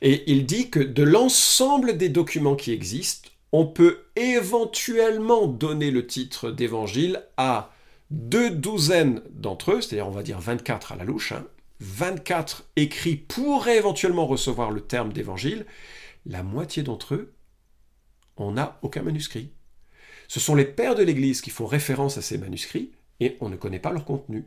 Et 0.00 0.24
il 0.30 0.46
dit 0.46 0.68
que 0.68 0.80
de 0.80 1.02
l'ensemble 1.02 1.96
des 1.96 2.08
documents 2.08 2.56
qui 2.56 2.72
existent, 2.72 3.30
on 3.52 3.66
peut 3.66 4.04
éventuellement 4.16 5.46
donner 5.46 5.90
le 5.90 6.06
titre 6.06 6.50
d'évangile 6.50 7.22
à 7.36 7.70
deux 8.10 8.50
douzaines 8.50 9.22
d'entre 9.30 9.72
eux, 9.72 9.80
c'est-à-dire 9.80 10.08
on 10.08 10.12
va 10.12 10.22
dire 10.22 10.40
24 10.40 10.92
à 10.92 10.96
la 10.96 11.04
louche, 11.04 11.32
hein, 11.32 11.44
24 11.80 12.64
écrits 12.76 13.16
pourraient 13.16 13.76
éventuellement 13.76 14.26
recevoir 14.26 14.70
le 14.70 14.80
terme 14.80 15.12
d'évangile, 15.12 15.66
la 16.26 16.42
moitié 16.42 16.82
d'entre 16.82 17.14
eux, 17.14 17.34
on 18.36 18.52
n'a 18.52 18.78
aucun 18.82 19.02
manuscrit. 19.02 19.52
Ce 20.28 20.40
sont 20.40 20.54
les 20.54 20.64
pères 20.64 20.94
de 20.94 21.02
l'Église 21.02 21.40
qui 21.40 21.50
font 21.50 21.66
référence 21.66 22.18
à 22.18 22.22
ces 22.22 22.38
manuscrits 22.38 22.92
et 23.20 23.36
on 23.40 23.48
ne 23.48 23.56
connaît 23.56 23.78
pas 23.78 23.92
leur 23.92 24.04
contenu. 24.04 24.46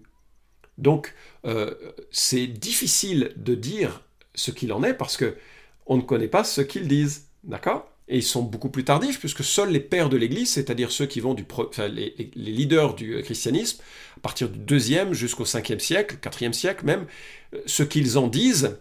Donc 0.78 1.14
euh, 1.46 1.76
c'est 2.12 2.48
difficile 2.48 3.34
de 3.38 3.56
dire 3.56 4.02
ce 4.34 4.52
qu'il 4.52 4.74
en 4.74 4.84
est 4.84 4.94
parce 4.94 5.18
que 5.18 5.38
on 5.86 5.98
ne 5.98 6.02
connaît 6.02 6.28
pas 6.28 6.44
ce 6.44 6.62
qu'ils 6.62 6.88
disent. 6.88 7.28
D'accord? 7.44 7.92
Et 8.08 8.18
ils 8.18 8.24
sont 8.24 8.44
beaucoup 8.44 8.70
plus 8.70 8.84
tardifs, 8.84 9.20
puisque 9.20 9.44
seuls 9.44 9.72
les 9.72 9.80
pères 9.80 10.10
de 10.10 10.18
l'Église, 10.18 10.52
c'est-à-dire 10.52 10.92
ceux 10.92 11.08
qui 11.08 11.20
vont 11.20 11.34
du, 11.34 11.46
enfin, 11.58 11.88
les, 11.88 12.14
leaders 12.36 12.94
du 12.94 13.20
christianisme, 13.24 13.82
à 14.18 14.20
partir 14.20 14.48
du 14.48 14.60
deuxième 14.60 15.14
jusqu'au 15.14 15.46
5e 15.46 15.80
siècle, 15.80 16.18
4e 16.22 16.54
siècle 16.54 16.86
même, 16.86 17.08
euh, 17.54 17.62
ce 17.66 17.82
qu'ils 17.82 18.18
en 18.20 18.28
disent, 18.28 18.66
euh, 18.66 18.76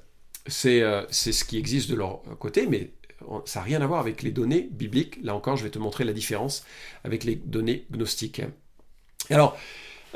c'est 0.47 0.81
ce 1.11 1.45
qui 1.45 1.59
existe 1.59 1.91
de 1.91 1.97
leur 1.97 2.23
côté, 2.39 2.67
mais 2.67 2.91
ça 3.47 3.61
n'a 3.61 3.65
rien 3.65 3.83
à 3.83 3.87
voir 3.87 4.01
avec 4.01 4.23
les 4.23 4.31
données 4.31 4.69
bibliques. 4.71 5.19
Là 5.23 5.35
encore, 5.35 5.57
je 5.57 5.65
vais 5.65 5.71
te 5.71 5.79
montrer 5.79 6.05
la 6.05 6.13
différence 6.13 6.65
avec 7.05 7.25
les 7.25 7.37
données 7.37 7.87
gnostiques. 7.91 8.43
Alors, 9.31 9.57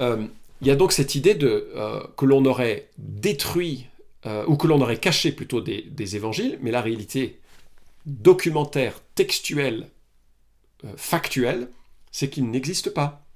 euh, 0.00 0.26
il 0.60 0.66
y 0.66 0.70
a 0.70 0.76
donc 0.76 0.92
cette 0.92 1.14
idée 1.14 1.34
de, 1.34 1.72
que 2.16 2.26
l'on 2.26 2.44
aurait 2.44 2.88
détruit, 2.98 3.86
ou 4.46 4.56
que 4.56 4.66
l'on 4.66 4.80
aurait 4.82 4.98
caché 4.98 5.32
plutôt 5.32 5.60
des, 5.60 5.82
des 5.82 6.16
évangiles, 6.16 6.58
mais 6.60 6.70
la 6.70 6.82
réalité, 6.82 7.38
documentaire, 8.08 9.00
textuel, 9.14 9.88
euh, 10.84 10.92
factuel, 10.96 11.68
c'est 12.10 12.30
qu'il 12.30 12.50
n'existe 12.50 12.90
pas. 12.90 13.26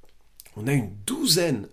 On 0.57 0.67
a 0.67 0.73
une 0.73 0.95
douzaine 1.07 1.69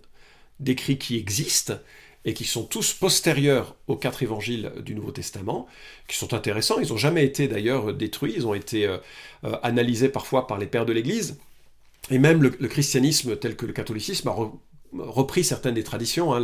d'écrits 0.58 0.98
qui 0.98 1.16
existent 1.16 1.78
et 2.24 2.34
qui 2.34 2.44
sont 2.44 2.64
tous 2.64 2.92
postérieurs 2.92 3.76
aux 3.86 3.96
quatre 3.96 4.22
évangiles 4.22 4.72
du 4.84 4.94
Nouveau 4.94 5.10
Testament, 5.10 5.66
qui 6.06 6.16
sont 6.16 6.34
intéressants. 6.34 6.78
Ils 6.80 6.88
n'ont 6.88 6.98
jamais 6.98 7.24
été 7.24 7.48
d'ailleurs 7.48 7.94
détruits, 7.94 8.34
ils 8.36 8.46
ont 8.46 8.54
été 8.54 8.86
euh, 8.86 8.98
euh, 9.44 9.56
analysés 9.62 10.10
parfois 10.10 10.46
par 10.46 10.58
les 10.58 10.66
pères 10.66 10.86
de 10.86 10.92
l'Église. 10.92 11.38
Et 12.10 12.18
même 12.18 12.42
le, 12.42 12.50
christianisme, 12.50 13.36
tel 13.36 13.56
que 13.56 13.66
le 13.66 13.72
catholicisme, 13.72 14.28
a 14.28 14.36
repris 14.98 15.44
certaines 15.44 15.74
des 15.74 15.84
traditions, 15.84 16.32
hein, 16.32 16.40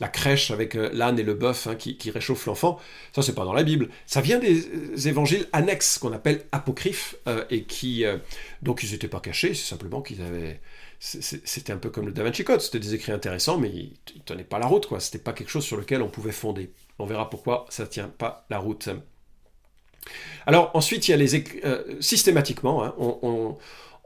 la, 0.00 0.08
crèche 0.08 0.50
avec 0.50 0.74
euh, 0.74 0.90
l'âne 0.92 1.18
et 1.18 1.22
le 1.22 1.34
bœuf 1.34 1.66
hein, 1.66 1.74
qui, 1.74 2.10
réchauffe 2.10 2.46
l'enfant, 2.46 2.78
ça 3.14 3.22
c'est 3.22 3.34
pas 3.34 3.44
dans 3.44 3.52
la 3.52 3.62
Bible. 3.62 3.88
Ça 4.06 4.20
vient 4.20 4.38
des 4.38 5.08
évangiles 5.08 5.46
annexes 5.52 5.98
qu'on 5.98 6.12
appelle 6.12 6.44
apocryphes 6.52 7.16
euh, 7.26 7.44
et 7.50 7.64
qui 7.64 8.04
euh, 8.04 8.18
donc 8.62 8.82
ils 8.82 8.92
n'étaient 8.92 9.08
pas 9.08 9.20
cachés, 9.20 9.54
c'est 9.54 9.68
simplement 9.68 10.02
qu'ils 10.02 10.22
avaient 10.22 10.60
c'était 11.00 11.72
un 11.72 11.76
peu 11.76 11.90
comme 11.90 12.06
le 12.06 12.12
Da 12.12 12.24
Vinci 12.24 12.42
Code, 12.42 12.60
c'était 12.60 12.80
des 12.80 12.92
écrits 12.94 13.12
intéressants 13.12 13.56
mais 13.56 13.68
ils, 13.68 14.22
tenaient 14.24 14.42
pas 14.42 14.58
la 14.58 14.66
route 14.66 14.86
quoi, 14.86 14.98
c'était 14.98 15.18
pas 15.18 15.32
quelque 15.32 15.50
chose 15.50 15.64
sur 15.64 15.76
lequel 15.76 16.02
on 16.02 16.08
pouvait 16.08 16.32
fonder. 16.32 16.72
On 16.98 17.06
verra 17.06 17.30
pourquoi 17.30 17.66
ça 17.68 17.86
tient 17.86 18.08
pas 18.08 18.44
la 18.50 18.58
route. 18.58 18.88
Alors 20.44 20.72
ensuite 20.74 21.06
il 21.06 21.12
y 21.12 21.14
a 21.14 21.16
les 21.16 21.44
systématiquement 22.00 22.82
hein, 22.82 22.94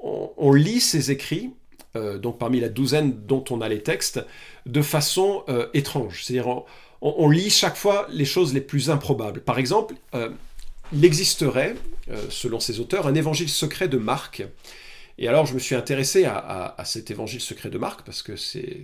on 0.02 0.52
lit 0.52 0.80
ces 0.80 1.10
écrits 1.10 1.52
euh, 1.94 2.18
donc 2.18 2.38
parmi 2.38 2.58
la 2.58 2.68
douzaine 2.68 3.12
dont 3.26 3.44
on 3.50 3.60
a 3.60 3.68
les 3.68 3.82
textes, 3.82 4.24
de 4.66 4.82
façon 4.82 5.44
euh, 5.48 5.66
étrange. 5.74 6.24
C'est-à-dire, 6.24 6.62
on, 7.02 7.28
lit 7.28 7.50
chaque 7.50 7.76
fois 7.76 8.06
les 8.10 8.24
choses 8.24 8.54
les 8.54 8.60
plus 8.60 8.88
improbables. 8.88 9.40
Par 9.40 9.58
exemple, 9.58 9.94
euh, 10.14 10.30
il 10.92 11.04
existerait, 11.04 11.74
selon 12.28 12.60
ces 12.60 12.80
auteurs, 12.80 13.06
un 13.06 13.14
évangile 13.14 13.48
secret 13.48 13.88
de 13.88 13.96
Marc 13.96 14.44
et 15.18 15.28
alors, 15.28 15.46
je 15.46 15.54
me 15.54 15.58
suis 15.58 15.74
intéressé 15.74 16.24
à, 16.24 16.74
cet 16.84 17.10
évangile 17.10 17.40
secret 17.40 17.70
de 17.70 17.78
Marc, 17.78 18.02
parce 18.02 18.22
que 18.22 18.36
c'est 18.36 18.82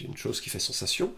une 0.00 0.16
chose 0.16 0.40
qui 0.40 0.50
fait 0.50 0.58
sensation. 0.58 1.12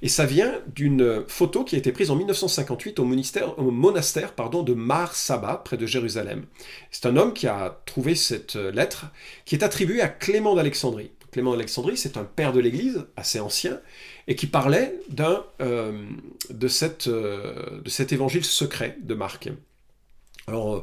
Et 0.00 0.08
ça 0.08 0.26
vient 0.26 0.54
d'une 0.74 1.24
photo 1.28 1.64
qui 1.64 1.76
a 1.76 1.78
été 1.78 1.92
prise 1.92 2.10
en 2.10 2.16
1958 2.16 2.98
au, 2.98 3.04
monastère 3.04 4.34
de 4.34 4.74
Mar 4.74 5.14
Saba, 5.14 5.62
près 5.64 5.76
de 5.76 5.86
Jérusalem. 5.86 6.44
C'est 6.90 7.06
un 7.06 7.16
homme 7.16 7.32
qui 7.32 7.46
a 7.46 7.80
trouvé 7.86 8.14
cette 8.14 8.56
lettre, 8.56 9.06
qui 9.44 9.54
est 9.54 9.64
attribuée 9.64 10.00
à 10.00 10.08
Clément 10.08 10.54
d'Alexandrie. 10.54 11.10
Clément 11.30 11.52
d'Alexandrie, 11.52 11.96
c'est 11.96 12.18
un 12.18 12.24
père 12.24 12.52
de 12.52 12.60
l'Église, 12.60 13.06
assez 13.16 13.40
ancien, 13.40 13.80
et 14.28 14.36
qui 14.36 14.46
parlait 14.46 14.98
euh, 15.18 15.38
euh, 15.60 15.92
de 16.50 16.68
cet 16.68 18.12
évangile 18.12 18.44
secret 18.44 18.98
de 19.02 19.14
Marc. 19.14 19.48
Alors, 20.46 20.74
euh, 20.74 20.80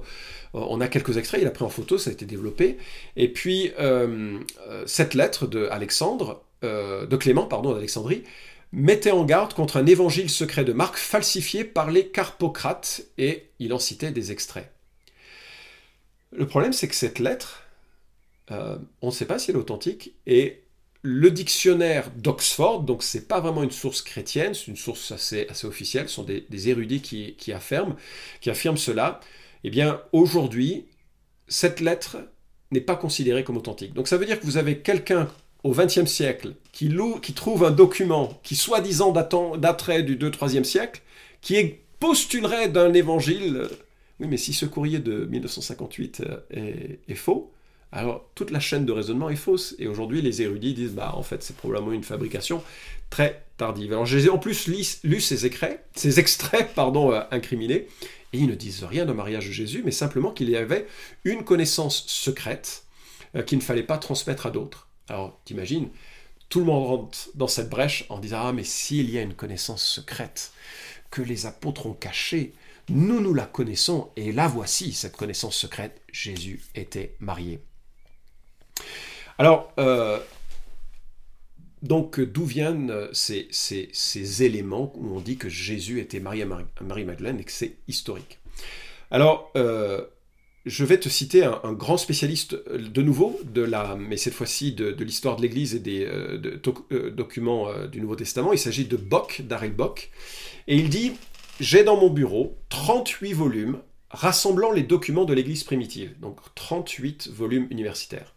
on 0.54 0.82
a 0.82 0.88
quelques 0.88 1.18
extraits, 1.18 1.42
il 1.42 1.48
a 1.48 1.52
pris 1.52 1.66
en 1.66 1.70
photo, 1.70 1.98
ça 1.98 2.10
a 2.10 2.14
été 2.14 2.26
développé. 2.26 2.78
Et 3.16 3.32
puis, 3.32 3.72
euh, 3.80 4.40
euh, 4.68 4.84
cette 4.86 5.14
lettre 5.14 5.48
de 5.48 5.68
Alexandre, 5.68 6.44
de 6.62 7.16
Clément, 7.16 7.46
pardon, 7.46 7.74
d'Alexandrie, 7.74 8.26
mettait 8.74 9.12
en 9.12 9.24
garde 9.24 9.54
contre 9.54 9.78
un 9.78 9.86
évangile 9.86 10.30
secret 10.30 10.66
de 10.66 10.74
Marc 10.74 10.98
falsifié 10.98 11.64
par 11.64 11.90
les 11.90 12.10
carpocrates, 12.10 13.02
et 13.18 13.46
il 13.60 13.72
en 13.72 13.80
citait 13.80 14.12
des 14.12 14.34
extraits. 14.34 14.70
Le 16.34 16.46
problème, 16.46 16.74
c'est 16.74 16.90
que 16.90 16.96
cette 16.96 17.20
lettre, 17.20 17.64
on 18.50 19.08
ne 19.08 19.12
sait 19.12 19.24
pas 19.24 19.40
si 19.40 19.52
elle 19.52 19.56
est 19.56 19.60
authentique, 19.60 20.16
et 20.28 20.64
le 21.02 21.32
dictionnaire 21.32 22.12
d'Oxford, 22.18 22.82
donc 22.82 23.04
c'est 23.04 23.30
pas 23.30 23.40
vraiment 23.40 23.64
une 23.64 23.72
source 23.72 24.02
chrétienne, 24.02 24.54
c'est 24.54 24.68
une 24.68 24.76
source 24.76 25.14
assez, 25.14 25.48
officielle, 25.64 26.10
ce 26.10 26.16
sont 26.16 26.24
des, 26.24 26.70
érudits 26.70 27.02
qui 27.02 27.54
affirment 27.54 27.96
cela, 28.76 29.22
eh 29.64 29.70
bien 29.70 30.02
aujourd'hui, 30.12 30.86
cette 31.48 31.80
lettre 31.80 32.18
n'est 32.72 32.82
pas 32.82 32.96
considérée 32.96 33.44
comme 33.44 33.58
authentique. 33.58 33.94
Donc 33.94 34.08
ça 34.08 34.18
veut 34.18 34.26
dire 34.26 34.40
que 34.40 34.46
vous 34.46 34.58
avez 34.58 34.80
quelqu'un 34.80 35.28
au 35.64 35.72
XXe 35.72 36.06
siècle 36.06 36.54
qui, 36.72 36.94
qui 37.22 37.34
trouve 37.34 37.64
un 37.66 37.72
document 37.72 38.40
qui 38.44 38.56
soi-disant 38.56 39.12
daterait 39.58 40.04
du 40.04 40.18
2-3e 40.18 40.64
siècle, 40.64 41.02
qui 41.42 41.76
postulerait 42.00 42.70
d'un 42.70 42.94
évangile. 42.94 43.68
Oui, 44.20 44.28
mais 44.28 44.38
si 44.38 44.54
ce 44.54 44.66
courrier 44.66 45.00
de 45.00 45.26
1958 45.26 46.24
euh, 46.56 46.96
est, 47.08 47.16
faux, 47.16 47.52
alors 47.92 48.30
toute 48.36 48.52
la 48.52 48.60
chaîne 48.60 48.86
de 48.86 48.92
raisonnement 48.92 49.30
est 49.30 49.36
fausse. 49.36 49.76
Et 49.80 49.88
aujourd'hui, 49.88 50.22
les 50.22 50.42
érudits 50.42 50.74
disent, 50.74 50.94
bah 50.94 51.14
en 51.16 51.24
fait, 51.24 51.44
c'est 51.44 51.56
probablement 51.56 51.94
une 51.94 52.04
fabrication 52.04 52.64
très 53.10 53.44
tardive. 53.58 53.92
Alors 53.92 54.06
j'ai 54.06 54.30
en 54.30 54.38
plus 54.38 54.68
lu, 54.68 55.20
ces, 55.20 55.46
extraits, 55.46 55.84
ces 55.96 56.20
extraits 56.20 56.74
pardon, 56.74 57.12
euh, 57.12 57.22
incriminés, 57.32 57.88
et 58.34 58.40
ils 58.40 58.48
ne 58.48 58.56
disent 58.56 58.84
rien 58.84 59.06
d'un 59.06 59.14
mariage 59.14 59.48
de 59.48 59.52
Jésus, 59.52 59.82
mais 59.84 59.92
simplement 59.92 60.32
qu'il 60.32 60.50
y 60.50 60.56
avait 60.56 60.88
une 61.24 61.44
connaissance 61.44 62.06
secrète 62.08 62.84
euh, 63.36 63.44
qu'il 63.44 63.58
ne 63.58 63.64
fallait 63.64 63.84
pas 63.84 63.98
transmettre 63.98 64.46
à 64.46 64.52
d'autres. 64.52 64.88
Alors, 65.08 65.40
t'imagines, 65.46 65.90
tout 66.50 66.60
le 66.60 66.66
monde 66.66 66.88
rentre 66.88 67.18
dans 67.36 67.48
cette 67.48 67.70
brèche 67.70 68.06
en 68.10 68.20
disant 68.20 68.48
Ah, 68.48 68.54
mais 68.54 68.64
s'il 68.64 69.10
y 69.10 69.18
a 69.18 69.22
une 69.22 69.34
connaissance 69.34 69.84
secrète 69.84 70.52
que 71.12 71.22
les 71.22 71.46
apôtres 71.46 71.86
ont 71.86 71.94
cachée, 71.94 72.54
nous 72.90 73.20
nous 73.20 73.34
la 73.34 73.46
connaissons, 73.46 74.10
et 74.16 74.32
la 74.32 74.48
voici, 74.48 74.94
cette 74.94 75.16
connaissance 75.16 75.56
secrète 75.56 76.02
Jésus 76.12 76.62
était 76.76 77.16
marié. 77.20 77.60
Alors, 79.38 79.72
euh, 79.80 80.20
donc 81.82 82.20
d'où 82.20 82.46
viennent 82.46 82.92
euh, 82.92 83.08
ces, 83.12 84.44
éléments 84.44 84.92
où 84.96 85.16
on 85.16 85.20
dit 85.20 85.38
que 85.38 85.50
Jésus 85.50 86.00
était 86.00 86.18
à 86.18 86.84
Marie-Madeleine 86.84 87.40
et 87.40 87.44
que 87.44 87.52
c'est 87.52 87.78
historique 87.88 88.40
Alors, 89.12 89.52
euh, 89.56 90.02
je 90.66 90.84
vais 90.84 91.00
te 91.00 91.08
citer 91.08 91.44
un, 91.46 91.74
grand 91.74 91.98
spécialiste 91.98 92.54
euh, 92.54 92.90
de 92.90 93.02
nouveau, 93.02 93.40
de 93.46 93.62
la, 93.62 93.96
mais 93.96 94.18
cette 94.18 94.34
fois-ci 94.34 94.74
de, 94.74 95.04
l'histoire 95.04 95.38
de 95.38 95.42
l'Église 95.42 95.76
et 95.76 95.80
des 95.80 96.08
documents 97.16 97.68
du 97.88 98.02
Nouveau 98.02 98.16
Testament. 98.16 98.52
Il 98.52 98.60
s'agit 98.60 98.86
de 98.86 98.98
Bock, 98.98 99.42
Darrell 99.48 99.74
Bock. 99.74 100.12
Et 100.68 100.76
il 100.76 100.90
dit, 100.90 101.14
j'ai 101.60 101.84
dans 101.84 101.98
mon 101.98 102.10
bureau 102.10 102.58
38 102.70 103.34
volumes 103.34 103.80
rassemblant 104.12 104.72
les 104.72 104.84
documents 104.84 105.26
de 105.26 105.34
l'Église 105.34 105.64
primitive, 105.64 106.20
donc 106.20 106.40
38 106.56 107.30
volumes 107.30 107.68
universitaires 107.70 108.34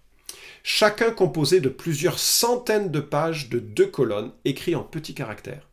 chacun 0.63 1.11
composé 1.11 1.61
de 1.61 1.69
plusieurs 1.69 2.19
centaines 2.19 2.91
de 2.91 3.01
pages 3.01 3.49
de 3.49 3.59
deux 3.59 3.87
colonnes 3.87 4.33
écrits 4.45 4.75
en 4.75 4.83
petits 4.83 5.15
caractères. 5.15 5.69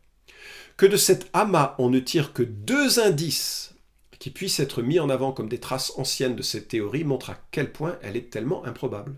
Que 0.76 0.86
de 0.86 0.96
cet 0.96 1.28
amas 1.32 1.74
on 1.78 1.90
ne 1.90 2.00
tire 2.00 2.32
que 2.32 2.42
deux 2.42 3.00
indices 3.00 3.74
qui 4.18 4.30
puissent 4.30 4.60
être 4.60 4.82
mis 4.82 5.00
en 5.00 5.08
avant 5.10 5.32
comme 5.32 5.48
des 5.48 5.60
traces 5.60 5.92
anciennes 5.96 6.36
de 6.36 6.42
cette 6.42 6.68
théorie 6.68 7.04
montre 7.04 7.30
à 7.30 7.38
quel 7.50 7.72
point 7.72 7.98
elle 8.02 8.16
est 8.16 8.30
tellement 8.30 8.64
improbable. 8.64 9.14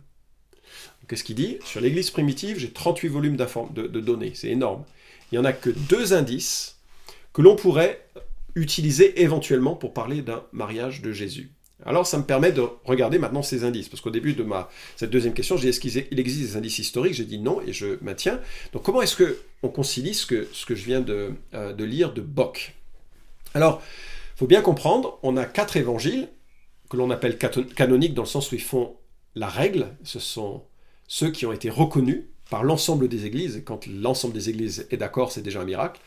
Qu'est-ce 1.09 1.25
qu'il 1.25 1.35
dit? 1.35 1.59
Sur 1.65 1.81
l'Église 1.81 2.11
primitive, 2.11 2.59
j'ai 2.59 2.71
38 2.71 3.09
volumes 3.09 3.37
de, 3.37 3.87
de 3.87 4.01
données, 4.01 4.33
c'est 4.35 4.49
énorme. 4.49 4.85
Il 5.31 5.39
n'y 5.39 5.39
en 5.39 5.45
a 5.45 5.53
que 5.53 5.71
deux 5.71 6.13
indices 6.13 6.77
que 7.33 7.43
l'on 7.43 7.57
pourrait 7.57 8.07
utiliser 8.55 9.23
éventuellement 9.23 9.75
pour 9.75 9.93
parler 9.93 10.23
d'un 10.23 10.45
mariage 10.53 11.03
de 11.03 11.13
Jésus. 11.13 11.51
Alors 11.85 12.07
ça 12.07 12.19
me 12.19 12.25
permet 12.25 12.53
de 12.53 12.63
regarder 12.85 13.19
maintenant 13.19 13.43
ces 13.43 13.65
indices, 13.65 13.89
parce 13.89 14.01
qu'au 14.01 14.11
début 14.11 14.35
de 14.35 14.43
ma 14.43 14.71
cette 14.97 15.11
deuxième 15.11 15.35
question, 15.35 15.57
j'ai 15.57 15.63
dit 15.63 15.69
est-ce 15.69 15.81
qu'il 15.81 16.21
existe 16.21 16.51
des 16.51 16.57
indices 16.57 16.79
historiques? 16.79 17.15
J'ai 17.15 17.25
dit 17.25 17.39
non 17.39 17.61
et 17.67 17.73
je 17.73 17.99
maintiens. 18.03 18.41
Donc 18.73 18.83
comment 18.83 19.03
est-ce 19.03 19.17
que 19.17 19.39
on 19.63 19.69
concilie 19.69 20.15
ce 20.15 20.27
que, 20.27 20.49
ce 20.53 20.67
que 20.67 20.75
je 20.75 20.85
viens 20.85 21.01
de, 21.01 21.33
euh, 21.55 21.73
de 21.73 21.85
lire 21.85 22.13
de 22.13 22.21
Bock? 22.21 22.75
Alors, 23.55 23.83
il 24.35 24.39
faut 24.39 24.47
bien 24.47 24.63
comprendre, 24.63 25.19
on 25.23 25.37
a 25.37 25.45
quatre 25.45 25.77
évangiles 25.77 26.29
que 26.89 26.97
l'on 26.97 27.11
appelle 27.11 27.39
canoniques 27.39 28.15
dans 28.15 28.23
le 28.23 28.29
sens 28.29 28.51
où 28.53 28.55
ils 28.55 28.61
font 28.61 28.97
la 29.35 29.49
règle. 29.49 29.89
Ce 30.05 30.19
sont 30.19 30.63
ceux 31.09 31.31
qui 31.31 31.47
ont 31.47 31.53
été 31.53 31.71
reconnus 31.71 32.25
par 32.53 32.65
l'ensemble 32.65 33.09
des 33.09 33.25
églises, 33.25 33.57
et 33.57 33.63
quand 33.63 33.87
l'ensemble 33.87 34.35
des 34.35 34.51
églises 34.51 34.87
est 34.91 34.99
d'accord, 34.99 35.33
c'est 35.33 35.41
déjà 35.41 35.63
un 35.63 35.65
miracle. 35.65 36.03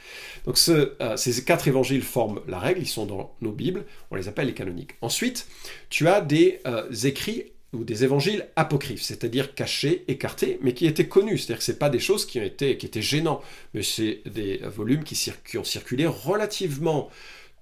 Donc 0.45 0.59
euh, 0.69 1.17
ces 1.17 1.43
quatre 1.43 1.67
évangiles 1.67 2.03
forment 2.03 2.39
la 2.47 2.59
règle, 2.59 2.81
ils 2.81 2.87
sont 2.87 3.07
dans 3.07 3.35
nos 3.41 3.51
Bibles, 3.51 3.83
on 4.11 4.15
les 4.15 4.27
appelle 4.27 4.45
les 4.45 4.53
canoniques. 4.53 4.91
Ensuite, 5.01 5.47
tu 5.89 6.07
as 6.07 6.21
des 6.21 6.59
euh, 6.67 6.87
écrits 7.03 7.45
ou 7.73 7.83
des 7.83 8.03
évangiles 8.03 8.45
apocryphes, 8.55 9.01
c'est-à-dire 9.01 9.55
cachés, 9.55 10.05
écartés, 10.07 10.59
mais 10.61 10.75
qui 10.75 10.85
étaient 10.85 11.07
connus. 11.07 11.39
C'est-à-dire 11.39 11.57
que 11.57 11.63
ce 11.63 11.71
pas 11.71 11.89
des 11.89 11.97
choses 11.97 12.27
qui, 12.27 12.39
ont 12.39 12.47
qui 12.55 12.85
étaient 12.85 13.01
gênants, 13.01 13.41
mais 13.73 13.81
c'est 13.81 14.21
des 14.27 14.57
volumes 14.57 15.03
qui, 15.03 15.19
qui, 15.49 15.57
ont 15.57 15.63
circulé 15.63 16.05
relativement 16.05 17.09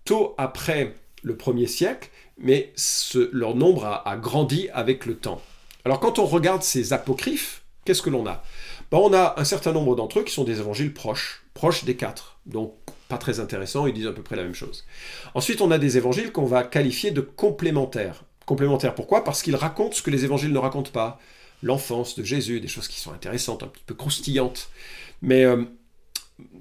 tôt 0.03 0.35
après 0.37 0.93
le 1.21 1.37
premier 1.37 1.67
siècle, 1.67 2.09
mais 2.37 2.73
leur 3.31 3.55
nombre 3.55 3.85
a, 3.85 4.09
a 4.09 4.17
grandi 4.17 4.67
avec 4.73 5.05
le 5.05 5.15
temps. 5.15 5.41
Alors 5.85 6.01
quand 6.01 6.19
on 6.19 6.25
regarde 6.25 6.63
ces 6.63 6.91
apocryphes, 6.91 7.63
qu'est-ce 7.85 8.01
que 8.01 8.09
l'on 8.09 8.27
a? 8.27 8.43
Ben, 8.93 8.99
On 8.99 9.13
a 9.13 9.33
un 9.37 9.43
certain 9.43 9.71
nombre 9.71 9.95
d'entre 9.95 10.19
eux 10.19 10.23
qui 10.23 10.33
sont 10.33 10.43
des 10.43 10.59
évangiles 10.59 10.93
proches, 10.93 11.45
proches 11.53 11.83
des 11.83 11.95
quatre. 11.95 12.37
Donc 12.45 12.73
pas 13.09 13.17
très 13.17 13.39
intéressants, 13.39 13.87
ils 13.87 13.93
disent 13.93 14.07
à 14.07 14.11
peu 14.11 14.21
près 14.21 14.35
la 14.35 14.43
même 14.43 14.53
chose. 14.53 14.85
Ensuite, 15.33 15.61
on 15.61 15.71
a 15.71 15.77
des 15.77 15.97
évangiles 15.97 16.31
qu'on 16.31 16.45
va 16.45 16.63
qualifier 16.63 17.11
de 17.11 17.21
complémentaires. 17.21 18.23
Complémentaires 18.45 18.95
pourquoi? 18.95 19.23
Parce 19.23 19.41
qu'ils 19.41 19.55
racontent 19.55 19.95
ce 19.95 20.01
que 20.01 20.11
les 20.11 20.25
évangiles 20.25 20.53
ne 20.53 20.57
racontent 20.59 20.91
pas. 20.91 21.19
L'enfance 21.63 22.15
de 22.15 22.23
Jésus, 22.23 22.59
des 22.59 22.67
choses 22.67 22.87
qui 22.87 22.99
sont 22.99 23.11
intéressantes, 23.11 23.63
un 23.63 23.67
petit 23.67 23.83
peu 23.85 23.95
croustillantes. 23.95 24.69
Mais 25.21 25.43
euh, 25.43 25.63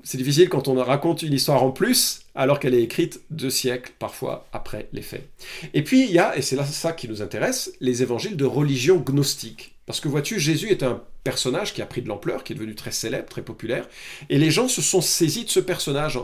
c'est 0.05 0.19
difficile 0.19 0.49
quand 0.49 0.69
on 0.69 0.75
raconte 0.83 1.23
une 1.23 1.33
histoire 1.33 1.62
en 1.62 1.71
plus, 1.71 2.23
alors 2.35 2.61
qu'elle 2.61 2.75
est 2.75 2.83
écrite 2.83 3.21
deux 3.31 3.50
siècles 3.50 3.93
parfois 3.99 4.47
après 4.52 4.88
les 4.93 5.02
faits. 5.02 5.29
Et 5.75 5.83
puis 5.83 6.05
il 6.05 6.12
y 6.12 6.19
a, 6.19 6.37
et 6.37 6.43
c'est 6.43 6.57
là 6.57 6.64
ça 6.64 6.93
qui 6.93 7.09
nous 7.09 7.23
intéresse, 7.23 7.73
les 7.81 8.02
évangiles 8.02 8.37
de 8.37 8.45
religion 8.45 8.97
gnostique. 8.97 9.75
Parce 9.87 10.00
que 10.00 10.09
vois-tu, 10.09 10.38
Jésus 10.38 10.69
est 10.69 10.83
un 10.83 11.02
personnage 11.25 11.75
qui 11.75 11.83
a 11.83 11.87
pris 11.87 12.02
de 12.02 12.09
l'ampleur, 12.09 12.45
qui 12.45 12.52
est 12.52 12.57
devenu 12.57 12.75
très 12.75 12.93
célèbre, 12.93 13.29
très 13.29 13.43
populaire, 13.43 13.88
et 14.31 14.38
les 14.38 14.50
gens 14.50 14.69
se 14.69 14.83
sont 14.83 15.00
saisis 15.00 15.45
de 15.45 15.50
ce 15.50 15.61
personnage 15.61 16.17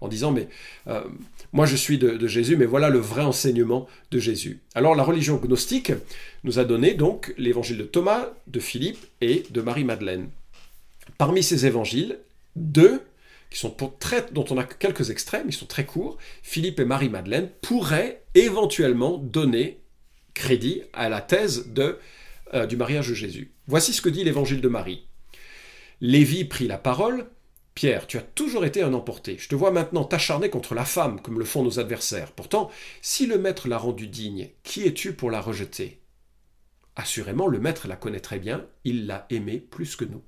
en, 0.00 0.08
disant, 0.08 0.30
mais 0.30 0.48
euh, 0.86 1.02
moi 1.52 1.66
je 1.66 1.76
suis 1.76 1.98
de, 1.98 2.26
Jésus, 2.26 2.56
mais 2.56 2.66
voilà 2.66 2.88
le 2.88 2.98
vrai 2.98 3.22
enseignement 3.22 3.88
de 4.10 4.18
Jésus. 4.18 4.60
Alors 4.74 4.94
la 4.94 5.02
religion 5.02 5.36
gnostique 5.36 5.92
nous 6.44 6.58
a 6.58 6.64
donné 6.64 6.94
donc 6.94 7.34
l'évangile 7.36 7.78
de 7.78 7.84
Thomas, 7.84 8.28
de 8.46 8.60
Philippe 8.60 9.04
et 9.20 9.44
de 9.50 9.60
Marie-Madeleine. 9.60 10.28
Parmi 11.18 11.42
ces 11.42 11.66
évangiles, 11.66 12.18
deux, 12.60 13.02
qui 13.50 13.58
sont 13.58 13.74
dont 14.32 14.44
on 14.50 14.58
a 14.58 14.64
quelques 14.64 15.10
extrêmes, 15.10 15.46
ils 15.48 15.52
sont 15.52 15.66
très 15.66 15.84
courts, 15.84 16.18
Philippe 16.42 16.78
et 16.78 16.84
Marie-Madeleine 16.84 17.50
pourraient 17.62 18.22
éventuellement 18.34 19.18
donner 19.18 19.80
crédit 20.34 20.82
à 20.92 21.08
la 21.08 21.20
thèse 21.20 21.72
euh, 22.54 22.66
du 22.66 22.76
mariage 22.76 23.08
de 23.08 23.14
Jésus. 23.14 23.52
Voici 23.66 23.92
ce 23.92 24.00
que 24.00 24.08
dit 24.08 24.24
l'évangile 24.24 24.60
de 24.60 24.68
Marie. 24.68 25.06
Lévi 26.00 26.44
prit 26.44 26.68
la 26.68 26.78
parole. 26.78 27.26
Pierre, 27.74 28.06
tu 28.06 28.18
as 28.18 28.22
toujours 28.22 28.64
été 28.64 28.82
un 28.82 28.94
emporté. 28.94 29.36
Je 29.38 29.48
te 29.48 29.54
vois 29.54 29.70
maintenant 29.70 30.04
t'acharner 30.04 30.50
contre 30.50 30.74
la 30.74 30.84
femme, 30.84 31.20
comme 31.20 31.38
le 31.38 31.44
font 31.44 31.62
nos 31.62 31.78
adversaires. 31.78 32.32
Pourtant, 32.32 32.70
si 33.00 33.26
le 33.26 33.38
maître 33.38 33.68
l'a 33.68 33.78
rendue 33.78 34.08
digne, 34.08 34.50
qui 34.62 34.86
es-tu 34.86 35.12
pour 35.12 35.30
la 35.30 35.40
rejeter? 35.40 36.00
Assurément, 36.96 37.46
le 37.46 37.60
maître 37.60 37.88
la 37.88 37.96
connaît 37.96 38.20
très 38.20 38.38
bien, 38.38 38.66
il 38.84 39.06
l'a 39.06 39.26
aimée 39.30 39.58
plus 39.58 39.96
que 39.96 40.04
nous. 40.04 40.22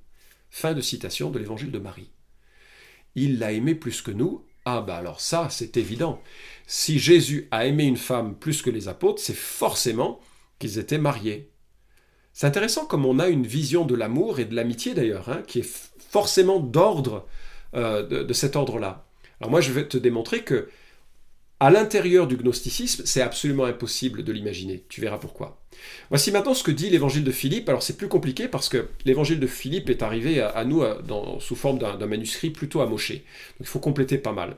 Fin 0.50 0.74
de 0.74 0.80
citation 0.80 1.30
de 1.30 1.38
l'évangile 1.38 1.72
de 1.72 1.78
Marie. 1.78 2.10
Il 3.14 3.38
l'a 3.38 3.52
aimée 3.52 3.74
plus 3.74 4.02
que 4.02 4.10
nous. 4.10 4.44
Ah 4.64 4.80
bah 4.80 4.96
alors 4.96 5.20
ça, 5.20 5.48
c'est 5.50 5.76
évident. 5.76 6.22
Si 6.66 6.98
Jésus 6.98 7.48
a 7.50 7.66
aimé 7.66 7.84
une 7.84 7.96
femme 7.96 8.36
plus 8.36 8.62
que 8.62 8.70
les 8.70 8.88
apôtres, 8.88 9.20
c'est 9.20 9.36
forcément 9.36 10.20
qu'ils 10.58 10.78
étaient 10.78 10.98
mariés. 10.98 11.50
C'est 12.32 12.46
intéressant 12.46 12.86
comme 12.86 13.04
on 13.04 13.18
a 13.18 13.28
une 13.28 13.46
vision 13.46 13.84
de 13.84 13.94
l'amour 13.94 14.40
et 14.40 14.44
de 14.44 14.54
l'amitié 14.54 14.94
d'ailleurs, 14.94 15.28
hein, 15.28 15.42
qui 15.46 15.58
est 15.60 15.90
forcément 16.10 16.60
d'ordre 16.60 17.26
euh, 17.74 18.24
de, 18.24 18.32
cet 18.32 18.54
ordre-là. 18.56 19.06
Alors 19.40 19.50
moi, 19.50 19.60
je 19.60 19.72
vais 19.72 19.88
te 19.88 19.96
démontrer 19.96 20.42
que 20.44 20.68
à 21.62 21.70
l'intérieur 21.70 22.26
du 22.26 22.36
gnosticisme, 22.36 23.04
c'est 23.06 23.20
absolument 23.20 23.66
impossible 23.66 24.24
de 24.24 24.32
l'imaginer. 24.32 24.84
Tu 24.88 25.00
verras 25.00 25.18
pourquoi. 25.18 25.62
Voici 26.10 26.32
maintenant 26.32 26.54
ce 26.54 26.64
que 26.64 26.72
dit 26.72 26.90
l'évangile 26.90 27.22
de 27.22 27.30
Philippe. 27.30 27.68
Alors 27.68 27.84
c'est 27.84 27.96
plus 27.96 28.08
compliqué 28.08 28.48
parce 28.48 28.68
que 28.68 28.88
l'évangile 29.04 29.38
de 29.38 29.46
Philippe 29.46 29.88
est 29.88 30.02
arrivé 30.02 30.40
à, 30.40 30.64
nous 30.64 30.82
sous 31.38 31.54
forme 31.54 31.78
d'un 31.78 32.06
manuscrit 32.08 32.50
plutôt 32.50 32.80
amoché. 32.80 33.14
Donc 33.14 33.60
il 33.60 33.66
faut 33.66 33.78
compléter 33.78 34.18
pas 34.18 34.32
mal. 34.32 34.56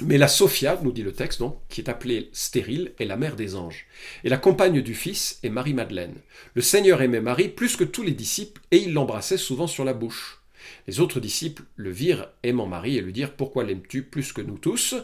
Mais 0.00 0.16
la 0.16 0.26
Sophia, 0.26 0.80
nous 0.82 0.90
dit 0.90 1.02
le 1.02 1.12
texte, 1.12 1.42
qui 1.68 1.82
est 1.82 1.90
appelée 1.90 2.30
stérile, 2.32 2.94
est 2.98 3.04
la 3.04 3.18
mère 3.18 3.36
des 3.36 3.54
anges. 3.54 3.84
Et 4.24 4.30
la 4.30 4.38
compagne 4.38 4.80
du 4.80 4.94
Fils 4.94 5.38
est 5.42 5.50
Marie-Madeleine. 5.50 6.14
Le 6.54 6.62
Seigneur 6.62 7.02
aimait 7.02 7.20
Marie 7.20 7.50
plus 7.50 7.76
que 7.76 7.84
tous 7.84 8.02
les 8.02 8.12
disciples, 8.12 8.62
et 8.70 8.78
il 8.78 8.94
l'embrassait 8.94 9.36
souvent 9.36 9.66
sur 9.66 9.84
la 9.84 9.92
bouche. 9.92 10.41
Les 10.86 11.00
autres 11.00 11.20
disciples 11.20 11.62
le 11.76 11.90
virent 11.90 12.28
aimant 12.42 12.66
Marie 12.66 12.96
et 12.96 13.00
lui 13.00 13.12
dirent 13.12 13.34
Pourquoi 13.34 13.64
l'aimes-tu 13.64 14.02
plus 14.02 14.32
que 14.32 14.40
nous 14.40 14.58
tous? 14.58 14.94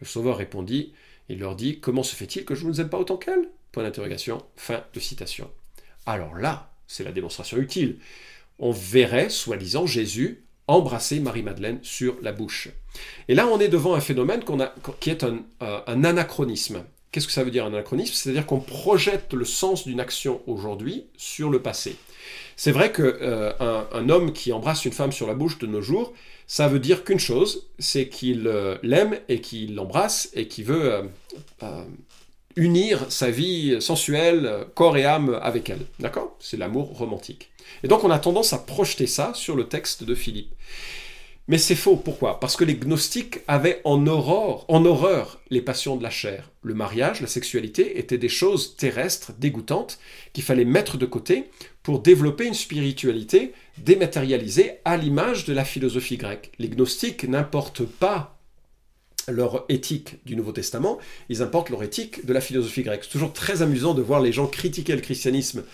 Le 0.00 0.06
Sauveur 0.06 0.36
répondit 0.36 0.92
Il 1.28 1.38
leur 1.38 1.56
dit 1.56 1.80
Comment 1.80 2.02
se 2.02 2.16
fait-il 2.16 2.44
que 2.44 2.54
je 2.54 2.64
ne 2.64 2.70
vous 2.70 2.80
aime 2.80 2.88
pas 2.88 2.98
autant 2.98 3.16
qu'elle? 3.16 3.48
Alors 6.06 6.34
là, 6.36 6.72
c'est 6.86 7.04
la 7.04 7.12
démonstration 7.12 7.58
utile. 7.58 7.98
On 8.58 8.70
verrait, 8.70 9.28
soi-disant, 9.28 9.86
Jésus 9.86 10.46
embrasser 10.68 11.20
Marie-Madeleine 11.20 11.78
sur 11.82 12.16
la 12.22 12.32
bouche. 12.32 12.68
Et 13.28 13.34
là, 13.34 13.46
on 13.46 13.60
est 13.60 13.68
devant 13.68 13.94
un 13.94 14.00
phénomène 14.00 14.42
qui 15.00 15.10
est 15.10 15.24
un, 15.24 15.44
euh, 15.62 15.80
anachronisme. 15.86 16.84
Qu'est-ce 17.12 17.26
que 17.26 17.32
ça 17.32 17.44
veut 17.44 17.50
dire 17.50 17.64
un 17.64 17.68
anachronisme? 17.68 18.14
C'est-à-dire 18.14 18.46
qu'on 18.46 18.60
projette 18.60 19.32
le 19.32 19.44
sens 19.44 19.86
d'une 19.86 20.00
action 20.00 20.42
aujourd'hui 20.46 21.06
sur 21.16 21.50
le 21.50 21.62
passé. 21.62 21.96
C'est 22.56 22.72
vrai 22.72 22.90
qu'un 22.90 23.04
euh, 23.04 23.84
un 23.92 24.08
homme 24.08 24.32
qui 24.32 24.52
embrasse 24.52 24.84
une 24.84 24.92
femme 24.92 25.12
sur 25.12 25.26
la 25.26 25.34
bouche 25.34 25.58
de 25.58 25.66
nos 25.66 25.82
jours, 25.82 26.12
ça 26.46 26.68
veut 26.68 26.78
dire 26.78 27.04
qu'une 27.04 27.18
chose, 27.18 27.68
c'est 27.78 28.08
qu'il 28.08 28.46
euh, 28.46 28.76
l'aime 28.82 29.18
et 29.28 29.40
qu'il 29.40 29.74
l'embrasse 29.74 30.30
et 30.32 30.48
qu'il 30.48 30.64
veut 30.64 31.02
unir 32.56 33.04
sa 33.10 33.30
vie 33.30 33.80
sensuelle, 33.82 34.66
corps 34.74 34.96
et 34.96 35.04
âme 35.04 35.38
avec 35.42 35.68
elle. 35.68 35.84
D'accord? 36.00 36.36
C'est 36.40 36.56
l'amour 36.56 36.96
romantique. 36.96 37.50
Et 37.82 37.88
donc 37.88 38.04
on 38.04 38.10
a 38.10 38.18
tendance 38.18 38.52
à 38.52 38.58
projeter 38.58 39.06
ça 39.06 39.32
sur 39.34 39.56
le 39.56 39.68
texte 39.68 40.04
de 40.04 40.14
Philippe. 40.14 40.52
Mais 41.48 41.58
c'est 41.58 41.76
faux. 41.76 41.96
Pourquoi? 41.96 42.40
Parce 42.40 42.56
que 42.56 42.64
les 42.64 42.74
gnostiques 42.74 43.40
avaient 43.46 43.80
en 43.84 44.04
horreur, 44.06 45.40
les 45.50 45.60
passions 45.60 45.96
de 45.96 46.02
la 46.02 46.10
chair. 46.10 46.50
Le 46.62 46.74
mariage, 46.74 47.20
la 47.20 47.28
sexualité 47.28 47.98
étaient 48.00 48.18
des 48.18 48.28
choses 48.28 48.76
terrestres, 48.76 49.32
dégoûtantes, 49.38 49.98
qu'il 50.32 50.42
fallait 50.42 50.64
mettre 50.64 50.98
de 50.98 51.06
côté 51.06 51.44
pour 51.84 52.00
développer 52.00 52.46
une 52.46 52.54
spiritualité 52.54 53.52
dématérialisée 53.78 54.78
à 54.84 54.96
l'image 54.96 55.44
de 55.44 55.52
la 55.52 55.64
philosophie 55.64 56.16
grecque. 56.16 56.50
Les 56.58 56.68
gnostiques 56.68 57.28
n'importent 57.28 57.86
pas 57.86 58.36
leur 59.28 59.64
éthique 59.68 60.24
du 60.24 60.36
Nouveau 60.36 60.52
Testament, 60.52 60.98
ils 61.28 61.42
importent 61.42 61.70
leur 61.70 61.82
éthique 61.82 62.26
de 62.26 62.32
la 62.32 62.40
philosophie 62.40 62.82
grecque. 62.82 63.04
C'est 63.04 63.10
toujours 63.10 63.32
très 63.32 63.62
amusant 63.62 63.94
de 63.94 64.02
voir 64.02 64.20
les 64.20 64.32
gens 64.32 64.46
critiquer 64.46 64.94
le 64.94 65.00
christianisme 65.00 65.64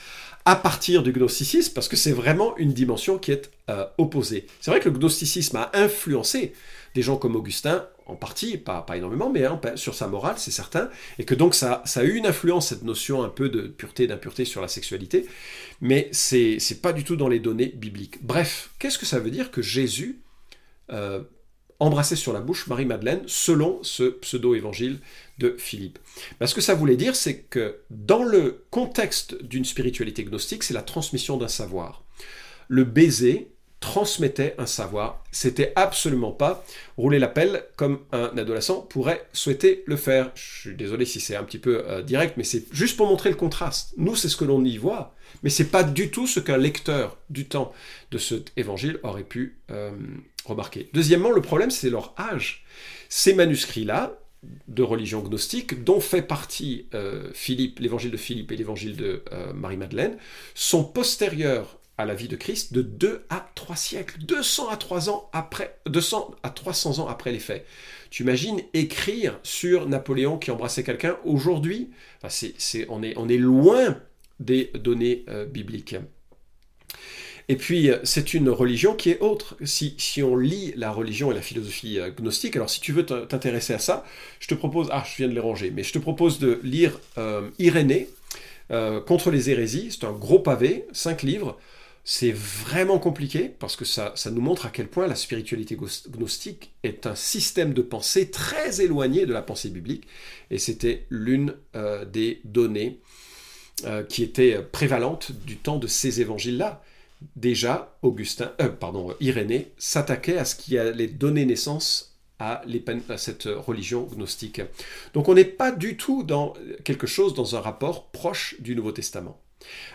à 0.44 0.56
partir 0.56 1.02
du 1.02 1.12
gnosticisme, 1.12 1.72
parce 1.74 1.88
que 1.88 1.96
c'est 1.96 2.12
vraiment 2.12 2.56
une 2.56 2.72
dimension 2.72 3.18
qui 3.18 3.32
est 3.32 3.50
euh, 3.70 3.84
opposée. 3.98 4.46
C'est 4.60 4.70
vrai 4.70 4.80
que 4.80 4.88
le 4.88 4.98
gnosticisme 4.98 5.56
a 5.56 5.70
influencé 5.74 6.52
des 6.94 7.02
gens 7.02 7.16
comme 7.16 7.36
Augustin, 7.36 7.86
en 8.06 8.16
partie, 8.16 8.58
pas, 8.58 8.82
pas 8.82 8.96
énormément, 8.96 9.30
mais 9.30 9.44
hein, 9.44 9.60
sur 9.76 9.94
sa 9.94 10.08
morale, 10.08 10.34
c'est 10.36 10.50
certain, 10.50 10.90
et 11.18 11.24
que 11.24 11.34
donc 11.34 11.54
ça, 11.54 11.82
ça, 11.86 12.00
a 12.00 12.04
eu 12.04 12.14
une 12.14 12.26
influence, 12.26 12.68
cette 12.68 12.82
notion 12.82 13.22
un 13.22 13.28
peu 13.28 13.48
de 13.48 13.62
pureté, 13.62 14.06
d'impureté 14.06 14.44
sur 14.44 14.60
la 14.60 14.68
sexualité, 14.68 15.26
mais 15.80 16.08
c'est 16.12 16.58
pas 16.82 16.92
du 16.92 17.04
tout 17.04 17.16
dans 17.16 17.28
les 17.28 17.38
données 17.38 17.72
bibliques. 17.74 18.22
Bref, 18.22 18.70
qu'est-ce 18.78 18.98
que 18.98 19.06
ça 19.06 19.20
veut 19.20 19.30
dire 19.30 19.50
que 19.50 19.62
Jésus 19.62 20.20
euh, 20.90 21.22
embrassait 21.82 22.16
sur 22.16 22.32
la 22.32 22.40
bouche 22.40 22.66
Marie-Madeleine 22.68 23.22
selon 23.26 23.78
ce 23.82 24.04
pseudo-évangile 24.04 24.98
de 25.38 25.54
Philippe. 25.58 25.98
Ben, 26.40 26.46
ce 26.46 26.54
que 26.54 26.60
ça 26.60 26.74
voulait 26.74 26.96
dire, 26.96 27.16
c'est 27.16 27.38
que 27.42 27.80
dans 27.90 28.22
le 28.22 28.64
contexte 28.70 29.42
d'une 29.42 29.64
spiritualité 29.64 30.24
gnostique, 30.24 30.62
c'est 30.62 30.74
la 30.74 30.82
transmission 30.82 31.36
d'un 31.36 31.48
savoir. 31.48 32.04
Le 32.68 32.84
baiser 32.84 33.51
transmettait 33.82 34.54
un 34.56 34.64
savoir. 34.64 35.22
C'était 35.32 35.72
absolument 35.76 36.30
pas 36.30 36.64
rouler 36.96 37.18
la 37.18 37.28
pelle 37.28 37.64
comme 37.76 37.98
un 38.12 38.30
adolescent 38.38 38.80
pourrait 38.80 39.26
souhaiter 39.32 39.82
le 39.86 39.96
faire. 39.96 40.30
Je 40.34 40.60
suis 40.60 40.76
désolé 40.76 41.04
si 41.04 41.20
c'est 41.20 41.36
un 41.36 41.42
petit 41.42 41.58
peu 41.58 41.84
euh, 41.86 42.00
direct, 42.00 42.36
mais 42.36 42.44
c'est 42.44 42.64
juste 42.72 42.96
pour 42.96 43.08
montrer 43.08 43.28
le 43.28 43.34
contraste. 43.34 43.92
Nous, 43.98 44.14
c'est 44.16 44.28
ce 44.28 44.36
que 44.36 44.44
l'on 44.44 44.64
y 44.64 44.78
voit, 44.78 45.14
mais 45.42 45.50
c'est 45.50 45.66
pas 45.66 45.82
du 45.82 46.10
tout 46.10 46.26
ce 46.28 46.38
qu'un 46.38 46.56
lecteur 46.56 47.18
du 47.28 47.46
temps 47.46 47.72
de 48.12 48.18
cet 48.18 48.52
évangile 48.56 49.00
aurait 49.02 49.24
pu 49.24 49.58
euh, 49.70 49.90
remarquer. 50.46 50.88
Deuxièmement, 50.94 51.32
le 51.32 51.42
problème, 51.42 51.72
c'est 51.72 51.90
leur 51.90 52.14
âge. 52.16 52.64
Ces 53.08 53.34
manuscrits-là, 53.34 54.16
de 54.68 54.82
religion 54.82 55.20
gnostique, 55.20 55.84
dont 55.84 56.00
fait 56.00 56.22
partie 56.22 56.86
euh, 56.94 57.30
Philippe, 57.34 57.80
l'évangile 57.80 58.12
de 58.12 58.16
Philippe 58.16 58.52
et 58.52 58.56
l'évangile 58.56 58.96
de 58.96 59.22
Marie-Madeleine, 59.54 60.16
sont 60.54 60.84
postérieurs 60.84 61.78
à 62.02 62.04
la 62.04 62.14
vie 62.14 62.28
de 62.28 62.36
Christ 62.36 62.72
de 62.72 62.82
2 62.82 63.24
à 63.30 63.48
3 63.54 63.76
siècles, 63.76 64.18
200 64.20 64.68
à 64.68 64.76
3 64.76 65.08
ans 65.08 65.30
après, 65.32 65.78
200 65.86 66.34
à 66.42 66.50
300 66.50 66.98
ans 66.98 67.08
après 67.08 67.32
les 67.32 67.38
faits. 67.38 67.64
Tu 68.10 68.24
imagines 68.24 68.60
écrire 68.74 69.38
sur 69.42 69.88
Napoléon 69.88 70.36
qui 70.36 70.50
embrassait 70.50 70.82
quelqu'un 70.82 71.16
aujourd'hui? 71.24 71.90
On, 72.88 73.02
est, 73.02 73.14
on 73.16 73.28
est 73.28 73.38
loin 73.38 73.96
des 74.40 74.70
données 74.74 75.24
euh, 75.28 75.46
bibliques. 75.46 75.96
Et 77.48 77.56
puis, 77.56 77.90
c'est 78.04 78.34
une 78.34 78.50
religion 78.50 78.94
qui 78.94 79.10
est 79.10 79.20
autre. 79.20 79.56
Si, 79.64 79.94
si, 79.98 80.22
on 80.22 80.36
lit 80.36 80.72
la 80.76 80.90
religion 80.90 81.30
et 81.32 81.34
la 81.34 81.42
philosophie 81.42 81.98
gnostique, 82.16 82.56
alors 82.56 82.70
si 82.70 82.80
tu 82.80 82.92
veux 82.92 83.04
t'intéresser 83.04 83.74
à 83.74 83.78
ça, 83.78 84.04
je 84.40 84.46
te 84.46 84.54
propose, 84.54 84.88
ah, 84.92 85.04
je 85.08 85.16
viens 85.16 85.28
de 85.28 85.34
les 85.34 85.40
ranger, 85.40 85.70
mais 85.74 85.82
je 85.82 85.92
te 85.92 85.98
propose 85.98 86.38
de 86.38 86.60
lire 86.62 87.00
Irénée, 87.58 88.08
contre 89.06 89.30
les 89.30 89.50
hérésies, 89.50 89.88
c'est 89.90 90.06
un 90.06 90.12
gros 90.12 90.38
pavé, 90.38 90.86
cinq 90.92 91.22
livres, 91.22 91.58
c'est 92.04 92.32
vraiment 92.32 92.98
compliqué 92.98 93.48
parce 93.48 93.76
que 93.76 93.84
ça, 93.84 94.14
nous 94.32 94.40
montre 94.40 94.66
à 94.66 94.70
quel 94.70 94.88
point 94.88 95.06
la 95.06 95.14
spiritualité 95.14 95.76
gnostique 96.10 96.72
est 96.82 97.06
un 97.06 97.14
système 97.14 97.74
de 97.74 97.82
pensée 97.82 98.30
très 98.30 98.80
éloigné 98.80 99.24
de 99.24 99.32
la 99.32 99.42
pensée 99.42 99.70
biblique. 99.70 100.08
Et 100.50 100.58
c'était 100.58 101.06
l'une 101.10 101.54
euh, 101.76 102.04
des 102.04 102.40
données 102.44 102.98
euh, 103.84 104.02
qui 104.02 104.24
étaient 104.24 104.60
prévalentes 104.62 105.30
du 105.46 105.56
temps 105.56 105.78
de 105.78 105.86
ces 105.86 106.20
évangiles-là. 106.20 106.82
Déjà, 107.36 107.96
Augustin, 108.02 108.52
euh, 108.60 109.14
Irénée 109.20 109.70
s'attaquait 109.78 110.38
à 110.38 110.44
ce 110.44 110.56
qui 110.56 110.76
allait 110.78 111.06
donner 111.06 111.44
naissance 111.44 112.18
à 112.40 112.64
cette 113.16 113.44
religion 113.44 114.02
gnostique. 114.02 114.60
Donc 115.14 115.28
on 115.28 115.34
n'est 115.34 115.44
pas 115.44 115.70
du 115.70 115.96
tout 115.96 116.24
dans 116.24 116.54
quelque 116.82 117.06
chose, 117.06 117.34
dans 117.34 117.54
un 117.54 117.60
rapport 117.60 118.10
proche 118.10 118.56
du 118.58 118.74
Nouveau 118.74 118.90
Testament. 118.90 119.40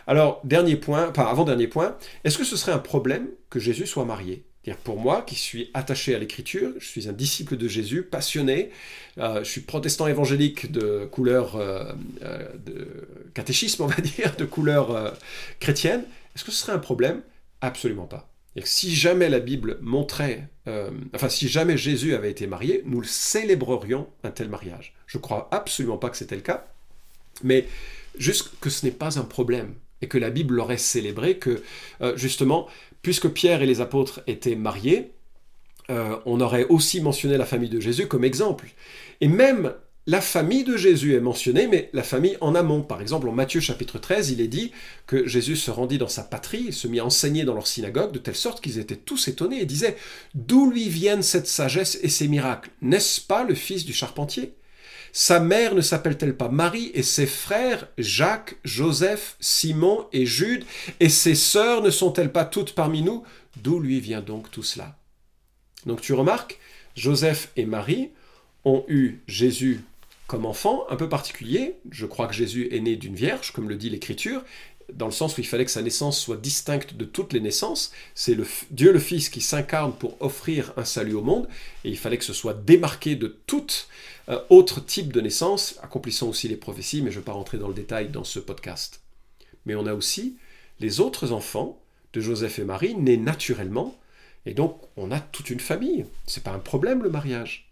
Alors, 0.07 0.41
dernier 0.43 0.75
point, 0.75 1.09
enfin 1.09 1.25
avant-dernier 1.25 1.67
point, 1.67 1.97
est-ce 2.23 2.37
que 2.37 2.43
ce 2.43 2.55
serait 2.55 2.71
un 2.71 2.79
problème 2.79 3.27
que 3.49 3.59
Jésus 3.59 3.85
soit 3.85 4.05
marié? 4.05 4.43
Pour 4.75 4.99
moi, 4.99 5.21
qui 5.21 5.35
suis 5.35 5.69
attaché 5.73 6.13
à 6.15 6.19
l'écriture, 6.19 6.71
je 6.79 6.87
suis 6.87 7.07
un 7.07 7.13
disciple 7.13 7.55
de 7.55 7.67
Jésus, 7.67 8.03
passionné, 8.03 8.71
euh, 9.17 9.43
je 9.43 9.49
suis 9.49 9.61
protestant 9.61 10.07
évangélique 10.07 10.71
de 10.71 11.07
couleur 11.09 11.55
euh, 11.55 11.93
euh, 12.23 12.47
de 12.65 12.87
catéchisme, 13.33 13.83
on 13.83 13.87
va 13.87 13.95
dire, 14.01 14.35
de 14.35 14.45
couleur 14.45 15.13
chrétienne, 15.59 16.03
est-ce 16.35 16.43
que 16.43 16.51
ce 16.51 16.57
serait 16.57 16.73
un 16.73 16.79
problème? 16.79 17.21
Absolument 17.61 18.05
pas. 18.05 18.29
Et 18.55 18.61
si 18.65 18.93
jamais 18.93 19.29
la 19.29 19.39
Bible 19.39 19.77
montrait, 19.81 20.47
enfin 21.13 21.29
si 21.29 21.47
jamais 21.47 21.77
Jésus 21.77 22.15
avait 22.15 22.31
été 22.31 22.47
marié, 22.47 22.81
nous 22.85 23.01
le 23.01 23.07
célébrerions 23.07 24.07
un 24.23 24.31
tel 24.31 24.49
mariage. 24.49 24.95
Je 25.05 25.19
crois 25.19 25.47
absolument 25.51 25.97
pas 25.97 26.09
que 26.09 26.17
c'était 26.17 26.35
le 26.35 26.41
cas, 26.41 26.67
mais 27.43 27.67
juste 28.19 28.51
que 28.61 28.69
ce 28.69 28.85
n'est 28.85 28.91
pas 28.91 29.19
un 29.19 29.23
problème 29.23 29.73
et 30.01 30.07
que 30.07 30.17
la 30.17 30.29
Bible 30.29 30.55
l'aurait 30.55 30.77
célébré, 30.77 31.37
que 31.37 31.63
euh, 32.01 32.15
justement, 32.15 32.67
puisque 33.01 33.29
Pierre 33.29 33.61
et 33.61 33.65
les 33.65 33.81
apôtres 33.81 34.21
étaient 34.27 34.55
mariés, 34.55 35.11
euh, 35.89 36.17
on 36.25 36.41
aurait 36.41 36.65
aussi 36.65 37.01
mentionné 37.01 37.37
la 37.37 37.45
famille 37.45 37.69
de 37.69 37.79
Jésus 37.79 38.07
comme 38.07 38.23
exemple. 38.23 38.67
Et 39.21 39.27
même 39.27 39.73
la 40.09 40.21
famille 40.21 40.63
de 40.63 40.77
Jésus 40.77 41.15
est 41.15 41.19
mentionnée, 41.19 41.67
mais 41.67 41.89
la 41.91 42.03
famille 42.03 42.37
en 42.39 42.55
amont. 42.55 42.81
Par 42.81 43.01
exemple, 43.01 43.27
en 43.27 43.33
Matthieu 43.33 43.59
chapitre 43.59 43.99
13, 43.99 44.31
il 44.31 44.39
est 44.39 44.47
dit 44.47 44.71
que 45.05 45.27
Jésus 45.27 45.57
se 45.57 45.69
rendit 45.69 45.97
dans 45.97 46.07
sa 46.07 46.23
patrie, 46.23 46.71
se 46.71 46.87
mit 46.87 47.01
à 47.01 47.05
enseigner 47.05 47.43
dans 47.43 47.53
leur 47.53 47.67
synagogue, 47.67 48.13
de 48.13 48.19
telle 48.19 48.35
sorte 48.35 48.61
qu'ils 48.61 48.79
étaient 48.79 48.95
tous 48.95 49.27
étonnés 49.27 49.61
et 49.61 49.65
disaient 49.65 49.97
D'où 50.33 50.71
lui 50.71 50.87
viennent 50.87 51.23
cette 51.23 51.47
sagesse 51.47 51.99
et 52.01 52.09
ces 52.09 52.29
miracles? 52.29 52.69
N'est-ce 52.81 53.19
pas 53.19 53.43
le 53.43 53.53
fils 53.53 53.83
du 53.83 53.93
charpentier? 53.93 54.53
Sa 55.11 55.39
mère 55.39 55.75
ne 55.75 55.81
s'appelle-t-elle 55.81 56.35
pas 56.35 56.49
Marie 56.49 56.91
et 56.93 57.03
ses 57.03 57.25
frères 57.25 57.87
Jacques, 57.97 58.57
Joseph, 58.63 59.35
Simon 59.39 60.07
et 60.13 60.25
Jude 60.25 60.65
et 60.99 61.09
ses 61.09 61.35
sœurs 61.35 61.81
ne 61.81 61.89
sont-elles 61.89 62.31
pas 62.31 62.45
toutes 62.45 62.73
parmi 62.73 63.01
nous? 63.01 63.23
D'où 63.63 63.79
lui 63.79 63.99
vient 63.99 64.21
donc 64.21 64.51
tout 64.51 64.63
cela? 64.63 64.97
Donc 65.85 66.01
tu 66.01 66.13
remarques, 66.13 66.59
Joseph 66.95 67.51
et 67.55 67.65
Marie 67.65 68.09
ont 68.65 68.83
eu 68.87 69.21
Jésus 69.27 69.81
comme 70.27 70.45
enfant 70.45 70.85
un 70.89 70.95
peu 70.95 71.09
particulier. 71.09 71.75
Je 71.89 72.05
crois 72.05 72.27
que 72.27 72.33
Jésus 72.33 72.67
est 72.71 72.81
né 72.81 72.95
d'une 72.95 73.15
vierge, 73.15 73.51
comme 73.53 73.69
le 73.69 73.75
dit 73.75 73.89
l'Écriture, 73.89 74.43
dans 74.93 75.05
le 75.05 75.11
sens 75.11 75.37
où 75.37 75.41
il 75.41 75.47
fallait 75.47 75.65
que 75.65 75.71
sa 75.71 75.81
naissance 75.81 76.19
soit 76.19 76.37
distincte 76.37 76.95
de 76.95 77.05
toutes 77.05 77.33
les 77.33 77.39
naissances. 77.39 77.91
C'est 78.13 78.35
le, 78.35 78.45
Dieu 78.71 78.91
le 78.91 78.99
Fils 78.99 79.29
qui 79.29 79.41
s'incarne 79.41 79.93
pour 79.93 80.21
offrir 80.21 80.73
un 80.77 80.85
salut 80.85 81.15
au 81.15 81.21
monde, 81.21 81.47
et 81.83 81.89
il 81.89 81.97
fallait 81.97 82.17
que 82.17 82.25
ce 82.25 82.33
soit 82.33 82.53
démarqué 82.53 83.15
de 83.15 83.37
toute 83.47 83.87
euh, 84.29 84.39
autre 84.49 84.83
type 84.83 85.13
de 85.13 85.21
naissance, 85.21 85.79
accomplissant 85.81 86.27
aussi 86.27 86.47
les 86.47 86.57
prophéties, 86.57 87.01
mais 87.01 87.11
je 87.11 87.17
ne 87.17 87.21
vais 87.21 87.25
pas 87.25 87.33
rentrer 87.33 87.57
dans 87.57 87.67
le 87.67 87.73
détail 87.73 88.09
dans 88.09 88.23
ce 88.23 88.39
podcast. 88.39 89.01
Mais 89.65 89.75
on 89.75 89.85
a 89.85 89.93
aussi 89.93 90.37
les 90.79 90.99
autres 90.99 91.31
enfants 91.31 91.81
de 92.13 92.21
Joseph 92.21 92.59
et 92.59 92.63
Marie 92.63 92.95
nés 92.95 93.17
naturellement, 93.17 93.97
et 94.45 94.53
donc 94.53 94.81
on 94.95 95.11
a 95.11 95.19
toute 95.19 95.49
une 95.49 95.59
famille. 95.59 96.05
C'est 96.25 96.43
pas 96.43 96.51
un 96.51 96.59
problème 96.59 97.03
le 97.03 97.09
mariage. 97.09 97.71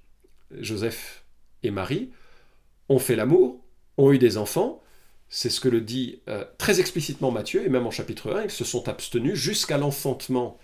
Joseph 0.60 1.24
et 1.63 1.72
Marie 1.72 2.12
ont 2.89 3.00
fait 3.00 3.15
l'amour, 3.15 3.60
ont 3.98 4.12
eu 4.12 4.18
des 4.18 4.38
enfants, 4.38 4.82
c'est 5.30 5.50
ce 5.50 5.60
que 5.60 5.70
le 5.70 5.82
dit 5.82 6.22
euh, 6.28 6.46
très 6.58 6.80
explicitement 6.80 7.32
Matthieu, 7.32 7.65
et 7.65 7.70
même 7.70 7.88
en 7.88 7.91
chapitre 7.91 8.34
1, 8.34 8.44
ils 8.44 8.52
se 8.52 8.63
sont 8.63 8.88
abstenus 8.88 9.38
jusqu'à 9.38 9.78
l'enfantement 9.78 10.60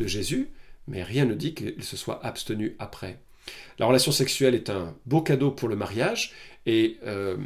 de 0.00 0.06
Jésus, 0.06 0.50
mais 0.88 1.02
rien 1.02 1.24
ne 1.24 1.34
dit 1.34 1.54
qu'ils 1.54 1.84
se 1.84 1.96
soient 1.96 2.24
abstenus 2.24 2.74
après. 2.78 3.20
La 3.78 3.86
relation 3.86 4.12
sexuelle 4.12 4.54
est 4.54 4.70
un 4.70 4.94
beau 5.06 5.22
cadeau 5.22 5.50
pour 5.50 5.68
le 5.68 5.76
mariage, 5.76 6.32
et 6.66 6.96
euh, 7.04 7.36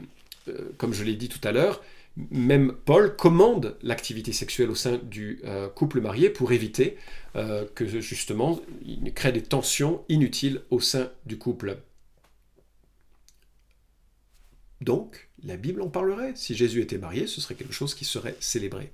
euh, 0.48 0.70
comme 0.78 0.92
je 0.92 1.04
l'ai 1.04 1.14
dit 1.14 1.28
tout 1.28 1.46
à 1.46 1.52
l'heure, 1.52 1.82
même 2.30 2.74
Paul 2.84 3.16
commande 3.16 3.76
l'activité 3.82 4.32
sexuelle 4.32 4.70
au 4.70 4.74
sein 4.74 4.98
du 5.02 5.40
couple 5.76 6.00
marié 6.00 6.28
pour 6.28 6.50
éviter 6.50 6.98
que 7.34 7.86
justement 7.86 8.60
il 8.84 9.14
crée 9.14 9.30
des 9.30 9.42
tensions 9.42 10.04
inutiles 10.08 10.60
au 10.70 10.80
sein 10.80 11.08
du 11.24 11.38
couple. 11.38 11.78
Donc, 14.80 15.28
la 15.44 15.56
Bible 15.56 15.82
en 15.82 15.88
parlerait. 15.88 16.32
Si 16.34 16.54
Jésus 16.54 16.80
était 16.80 16.98
marié, 16.98 17.26
ce 17.26 17.40
serait 17.40 17.54
quelque 17.54 17.72
chose 17.72 17.94
qui 17.94 18.04
serait 18.04 18.36
célébré. 18.40 18.92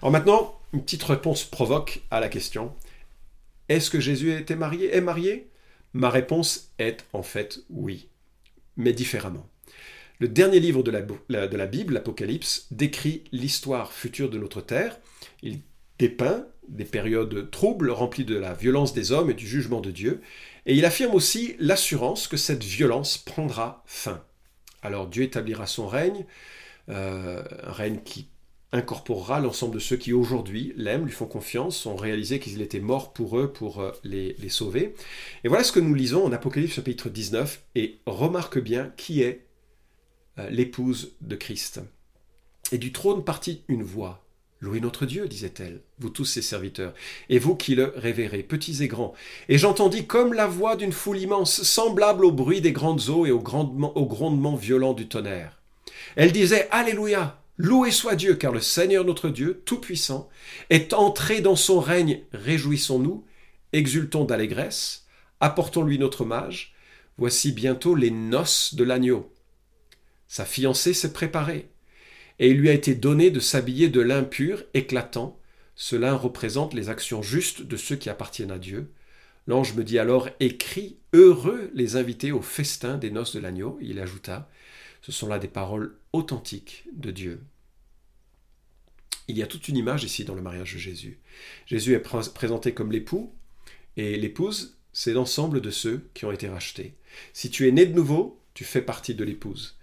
Alors 0.00 0.10
maintenant, 0.10 0.58
une 0.72 0.82
petite 0.82 1.02
réponse 1.04 1.44
provoque 1.44 2.02
à 2.10 2.20
la 2.20 2.28
question. 2.28 2.74
Est-ce 3.68 3.90
que 3.90 4.00
Jésus 4.00 4.32
était 4.32 4.56
marié 4.56 4.94
Est 4.94 5.00
marié? 5.00 5.48
Ma 5.94 6.10
réponse 6.10 6.72
est 6.78 7.04
en 7.12 7.22
fait 7.22 7.60
oui, 7.70 8.08
mais 8.76 8.92
différemment. 8.92 9.48
Le 10.18 10.28
dernier 10.28 10.60
livre 10.60 10.82
de 10.82 10.90
la, 10.90 11.66
Bible, 11.66 11.94
l'Apocalypse, 11.94 12.68
décrit 12.70 13.24
l'histoire 13.32 13.92
future 13.92 14.30
de 14.30 14.38
notre 14.38 14.60
terre. 14.60 15.00
Il 15.42 15.60
dépeint 15.98 16.46
des 16.68 16.84
périodes 16.84 17.50
troubles 17.50 17.90
remplies 17.90 18.24
de 18.24 18.36
la 18.36 18.54
violence 18.54 18.94
des 18.94 19.10
hommes 19.10 19.30
et 19.30 19.34
du 19.34 19.46
jugement 19.46 19.80
de 19.80 19.90
Dieu, 19.90 20.20
et 20.64 20.74
il 20.74 20.84
affirme 20.84 21.14
aussi 21.14 21.56
l'assurance 21.58 22.28
que 22.28 22.36
cette 22.36 22.62
violence 22.62 23.18
prendra 23.18 23.82
fin. 23.86 24.24
Alors 24.82 25.08
Dieu 25.08 25.24
établira 25.24 25.66
son 25.66 25.88
règne, 25.88 26.24
euh, 26.88 27.42
un 27.64 27.72
règne 27.72 28.00
qui 28.04 28.28
incorporera 28.72 29.40
l'ensemble 29.40 29.74
de 29.74 29.80
ceux 29.80 29.96
qui 29.96 30.12
aujourd'hui 30.12 30.72
l'aiment, 30.76 31.04
lui 31.04 31.12
font 31.12 31.26
confiance, 31.26 31.84
ont 31.86 31.96
réalisé 31.96 32.40
qu'il 32.40 32.60
était 32.62 32.80
mort 32.80 33.12
pour 33.12 33.38
eux, 33.38 33.52
pour 33.52 33.80
euh, 33.80 33.92
les, 34.02 34.34
sauver. 34.48 34.94
Et 35.44 35.48
voilà 35.48 35.64
ce 35.64 35.72
que 35.72 35.80
nous 35.80 35.94
lisons 35.94 36.24
en 36.24 36.32
Apocalypse 36.32 36.74
chapitre 36.74 37.10
19, 37.10 37.62
et 37.74 37.98
remarque 38.06 38.58
bien 38.58 38.92
qui 38.96 39.22
est 39.22 39.46
euh, 40.38 40.48
l'épouse 40.50 41.12
de 41.20 41.36
Christ. 41.36 41.80
Et 42.72 42.78
du 42.78 42.92
trône 42.92 43.24
partit 43.24 43.62
une 43.68 43.82
voix, 43.82 44.24
Louez 44.62 44.80
notre 44.80 45.06
Dieu, 45.06 45.26
disait-elle, 45.26 45.80
vous 45.98 46.08
tous 46.08 46.24
ses 46.24 46.40
serviteurs, 46.40 46.94
et 47.28 47.40
vous 47.40 47.56
qui 47.56 47.74
le 47.74 47.92
révérez, 47.96 48.44
petits 48.44 48.84
et 48.84 48.88
grands. 48.88 49.12
Et 49.48 49.58
j'entendis 49.58 50.06
comme 50.06 50.32
la 50.32 50.46
voix 50.46 50.76
d'une 50.76 50.92
foule 50.92 51.18
immense, 51.18 51.62
semblable 51.64 52.24
au 52.24 52.30
bruit 52.30 52.60
des 52.60 52.70
grandes 52.70 53.08
eaux 53.08 53.26
et 53.26 53.32
au, 53.32 53.38
au 53.40 54.06
grondement 54.06 54.54
violent 54.54 54.92
du 54.92 55.08
tonnerre. 55.08 55.60
Elle 56.14 56.30
disait 56.30 56.68
Alléluia, 56.70 57.41
loué 57.56 57.90
soit 57.90 58.16
Dieu, 58.16 58.34
car 58.34 58.52
le 58.52 58.60
Seigneur 58.60 59.04
notre 59.04 59.28
Dieu, 59.28 59.62
Tout-Puissant, 59.64 60.28
est 60.70 60.92
entré 60.92 61.40
dans 61.40 61.56
son 61.56 61.80
règne, 61.80 62.22
réjouissons-nous, 62.32 63.24
exultons 63.72 64.24
d'allégresse, 64.24 65.06
apportons-lui 65.40 65.98
notre 65.98 66.22
hommage, 66.22 66.74
voici 67.18 67.52
bientôt 67.52 67.94
les 67.94 68.10
noces 68.10 68.74
de 68.74 68.84
l'agneau. 68.84 69.32
Sa 70.28 70.44
fiancée 70.44 70.94
s'est 70.94 71.12
préparée 71.12 71.68
et 72.38 72.48
il 72.48 72.56
lui 72.56 72.70
a 72.70 72.72
été 72.72 72.94
donné 72.94 73.30
de 73.30 73.40
s'habiller 73.40 73.88
de 73.88 74.00
l'impur 74.00 74.64
éclatant. 74.74 75.38
Cela 75.74 76.14
représente 76.14 76.74
les 76.74 76.88
actions 76.88 77.22
justes 77.22 77.62
de 77.62 77.76
ceux 77.76 77.96
qui 77.96 78.10
appartiennent 78.10 78.50
à 78.50 78.58
Dieu. 78.58 78.90
L'ange 79.46 79.74
me 79.74 79.84
dit 79.84 79.98
alors 79.98 80.28
Écris, 80.40 80.98
heureux 81.12 81.70
les 81.74 81.96
invités 81.96 82.32
au 82.32 82.42
festin 82.42 82.96
des 82.96 83.10
noces 83.10 83.34
de 83.34 83.40
l'agneau. 83.40 83.78
Il 83.80 83.98
ajouta 84.00 84.48
Ce 85.02 85.12
sont 85.12 85.28
là 85.28 85.38
des 85.38 85.48
paroles 85.48 85.96
authentiques 86.12 86.84
de 86.92 87.10
Dieu. 87.10 87.42
Il 89.28 89.36
y 89.36 89.42
a 89.42 89.46
toute 89.46 89.68
une 89.68 89.76
image 89.76 90.04
ici 90.04 90.24
dans 90.24 90.34
le 90.34 90.42
mariage 90.42 90.74
de 90.74 90.78
Jésus. 90.78 91.20
Jésus 91.66 91.94
est 91.94 92.32
présenté 92.32 92.72
comme 92.72 92.92
l'époux, 92.92 93.32
et 93.96 94.16
l'épouse, 94.16 94.78
c'est 94.92 95.12
l'ensemble 95.12 95.60
de 95.60 95.70
ceux 95.70 96.08
qui 96.14 96.24
ont 96.24 96.32
été 96.32 96.48
rachetés. 96.48 96.94
Si 97.32 97.50
tu 97.50 97.68
es 97.68 97.72
né 97.72 97.86
de 97.86 97.94
nouveau, 97.94 98.40
tu 98.54 98.64
fais 98.64 98.82
partie 98.82 99.14
de 99.14 99.24
l'épouse 99.24 99.76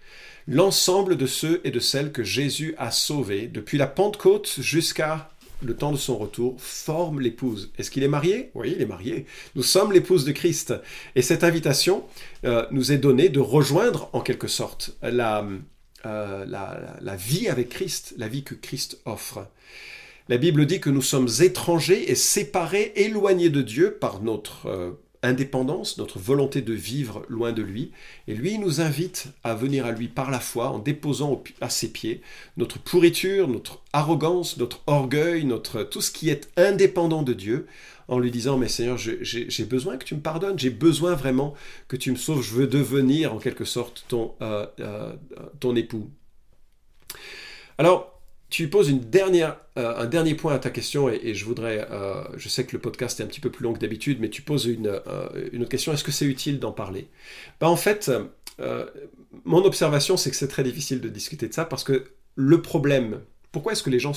l'ensemble 0.49 1.15
de 1.15 1.27
ceux 1.27 1.62
et 1.63 1.69
de 1.69 1.79
celles 1.79 2.12
que 2.12 2.23
Jésus 2.23 2.73
a 2.79 2.89
sauvés 2.89 3.47
depuis 3.47 3.77
la 3.77 3.86
Pentecôte 3.86 4.55
jusqu'à 4.60 5.32
le 5.62 5.76
temps 5.76 5.91
de 5.91 5.98
son 5.98 6.17
retour, 6.17 6.56
forment 6.60 7.19
l'épouse. 7.19 7.72
Est-ce 7.78 7.91
qu'il 7.91 8.04
est 8.04 8.10
marié? 8.10 8.52
Oui, 8.56 8.74
il 8.76 8.82
est 8.82 8.86
marié. 8.86 9.26
Nous 9.56 9.63
sommes 9.63 9.91
l'épouse 9.91 10.26
de 10.26 10.32
Christ. 10.32 10.74
Et 11.15 11.22
cette 11.22 11.43
invitation 11.43 12.04
euh, 12.45 12.65
nous 12.72 12.91
est 12.91 12.98
donnée 12.98 13.30
de 13.30 13.39
rejoindre 13.39 14.10
en 14.13 14.22
quelque 14.22 14.48
sorte 14.48 14.95
la, 15.02 15.45
euh, 16.06 16.45
la, 16.45 16.98
la, 17.02 17.15
vie 17.15 17.50
avec 17.50 17.69
Christ, 17.69 18.13
la 18.17 18.28
vie 18.28 18.43
que 18.43 18.56
Christ 18.56 19.02
offre. 19.06 19.48
La 20.30 20.38
Bible 20.38 20.65
dit 20.65 20.80
que 20.80 20.89
nous 20.89 21.02
sommes 21.02 21.28
étrangers 21.41 22.10
et 22.12 22.15
séparés, 22.15 22.93
éloignés 22.95 23.50
de 23.50 23.62
Dieu 23.62 23.98
par 24.00 24.22
notre 24.22 24.67
euh, 24.67 24.91
indépendance, 25.23 25.97
notre 25.97 26.19
volonté 26.19 26.62
de 26.62 26.73
vivre 26.73 27.25
loin 27.29 27.51
de 27.51 27.62
lui. 27.62 27.91
Et 28.27 28.34
lui 28.34 28.58
nous 28.58 28.82
invite 28.82 29.27
à 29.43 29.53
venir 29.53 29.86
à 29.86 29.91
lui 29.91 30.08
par 30.08 30.32
la 30.32 30.39
foi 30.39 30.69
en 30.69 30.79
déposant 30.79 31.43
à 31.62 31.69
ses 31.69 31.91
pieds 31.91 32.21
notre 32.58 32.79
pourriture, 32.79 33.47
notre 33.47 33.82
arrogance, 33.93 34.58
notre 34.58 34.82
orgueil, 34.88 35.45
notre 35.45 35.84
tout 35.84 36.01
ce 36.01 36.12
qui 36.12 36.29
est 36.29 36.49
indépendant 36.58 37.23
de 37.23 37.34
Dieu, 37.34 37.67
en 38.08 38.19
lui 38.19 38.32
disant 38.32 38.58
mais 38.58 38.67
Seigneur 38.67 38.97
j'ai 38.97 39.65
besoin 39.65 39.97
que 39.97 40.05
tu 40.05 40.15
me 40.15 40.21
pardonnes, 40.21 40.58
j'ai 40.58 40.69
besoin 40.69 41.15
vraiment 41.15 41.53
que 41.88 41.95
tu 41.95 42.12
me 42.12 42.15
sauves, 42.15 42.41
je 42.41 42.53
veux 42.53 42.67
devenir 42.67 43.34
en 43.34 43.38
quelque 43.38 43.65
sorte 43.65 44.05
ton, 44.08 44.34
euh, 44.41 44.65
euh, 44.79 45.13
ton 45.60 45.75
époux. 45.75 46.10
Alors 47.77 48.18
tu 48.49 48.67
poses 48.67 48.89
une 48.89 48.99
dernière, 48.99 49.57
euh, 49.77 49.95
un 49.97 50.05
dernier 50.05 50.33
point 50.33 50.53
à 50.53 50.59
ta 50.59 50.69
question 50.69 51.09
et, 51.09 51.33
je 51.33 51.45
voudrais, 51.45 51.88
euh, 51.91 52.23
je 52.35 52.49
sais 52.49 52.65
que 52.65 52.75
le 52.75 52.81
podcast 52.81 53.19
est 53.19 53.23
un 53.23 53.27
petit 53.27 53.39
peu 53.39 53.51
plus 53.51 53.63
long 53.63 53.73
que 53.73 53.79
d'habitude, 53.79 54.19
mais 54.19 54.29
tu 54.29 54.41
poses 54.41 54.65
une, 54.65 54.88
euh, 54.88 55.49
une 55.51 55.67
question, 55.67 55.93
est-ce 55.93 56.03
que 56.03 56.12
c'est 56.12 56.25
utile 56.25 56.59
d'en 56.59 56.71
parler? 56.71 57.07
Ben, 57.59 57.67
En 57.67 57.75
fait, 57.75 58.12
mon 59.45 59.63
observation, 59.63 60.17
c'est 60.17 60.31
que 60.31 60.35
c'est 60.35 60.47
très 60.47 60.63
difficile 60.63 60.99
de 60.99 61.09
discuter 61.09 61.47
de 61.47 61.53
ça 61.53 61.65
parce 61.65 61.83
que 61.83 62.05
le 62.35 62.62
problème, 62.62 63.21
pourquoi 63.51 63.71
est-ce 63.71 63.83
que 63.83 63.89
les 63.89 63.99
gens 63.99 64.13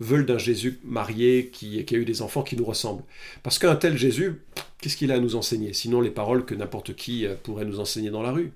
veulent 0.00 0.26
d'un 0.26 0.38
Jésus 0.38 0.78
marié 0.84 1.48
qui, 1.50 1.84
qui, 1.84 1.94
a 1.94 1.98
eu 1.98 2.04
des 2.04 2.22
enfants 2.22 2.42
qui 2.42 2.56
nous 2.56 2.64
ressemblent? 2.64 3.04
Parce 3.42 3.58
qu'un 3.58 3.76
tel 3.76 3.96
Jésus, 3.96 4.42
qu'est-ce 4.80 4.96
qu'il 4.96 5.12
a 5.12 5.16
à 5.16 5.18
nous 5.18 5.36
enseigner? 5.36 5.72
Sinon 5.72 6.00
les 6.00 6.10
paroles 6.10 6.44
que 6.44 6.54
n'importe 6.54 6.94
qui 6.94 7.26
pourrait 7.42 7.64
nous 7.64 7.80
enseigner 7.80 8.10
dans 8.10 8.22
la 8.22 8.32
rue. 8.32 8.52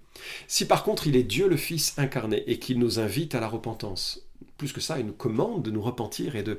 Si 0.47 0.67
par 0.67 0.85
contre 0.85 1.07
il 1.07 1.17
est 1.17 1.23
Dieu 1.23 1.49
le 1.49 1.57
Fils 1.57 1.95
incarné 1.99 2.45
et 2.47 2.59
qu'il 2.59 2.79
nous 2.79 2.99
invite 2.99 3.35
à 3.35 3.41
la 3.41 3.49
repentance, 3.49 4.26
plus 4.57 4.73
que 4.73 4.81
ça, 4.81 4.99
il 4.99 5.07
nous 5.07 5.13
commande 5.13 5.63
de 5.63 5.71
nous 5.71 5.83
repentir 5.83 6.37
et 6.37 6.43
de, 6.43 6.59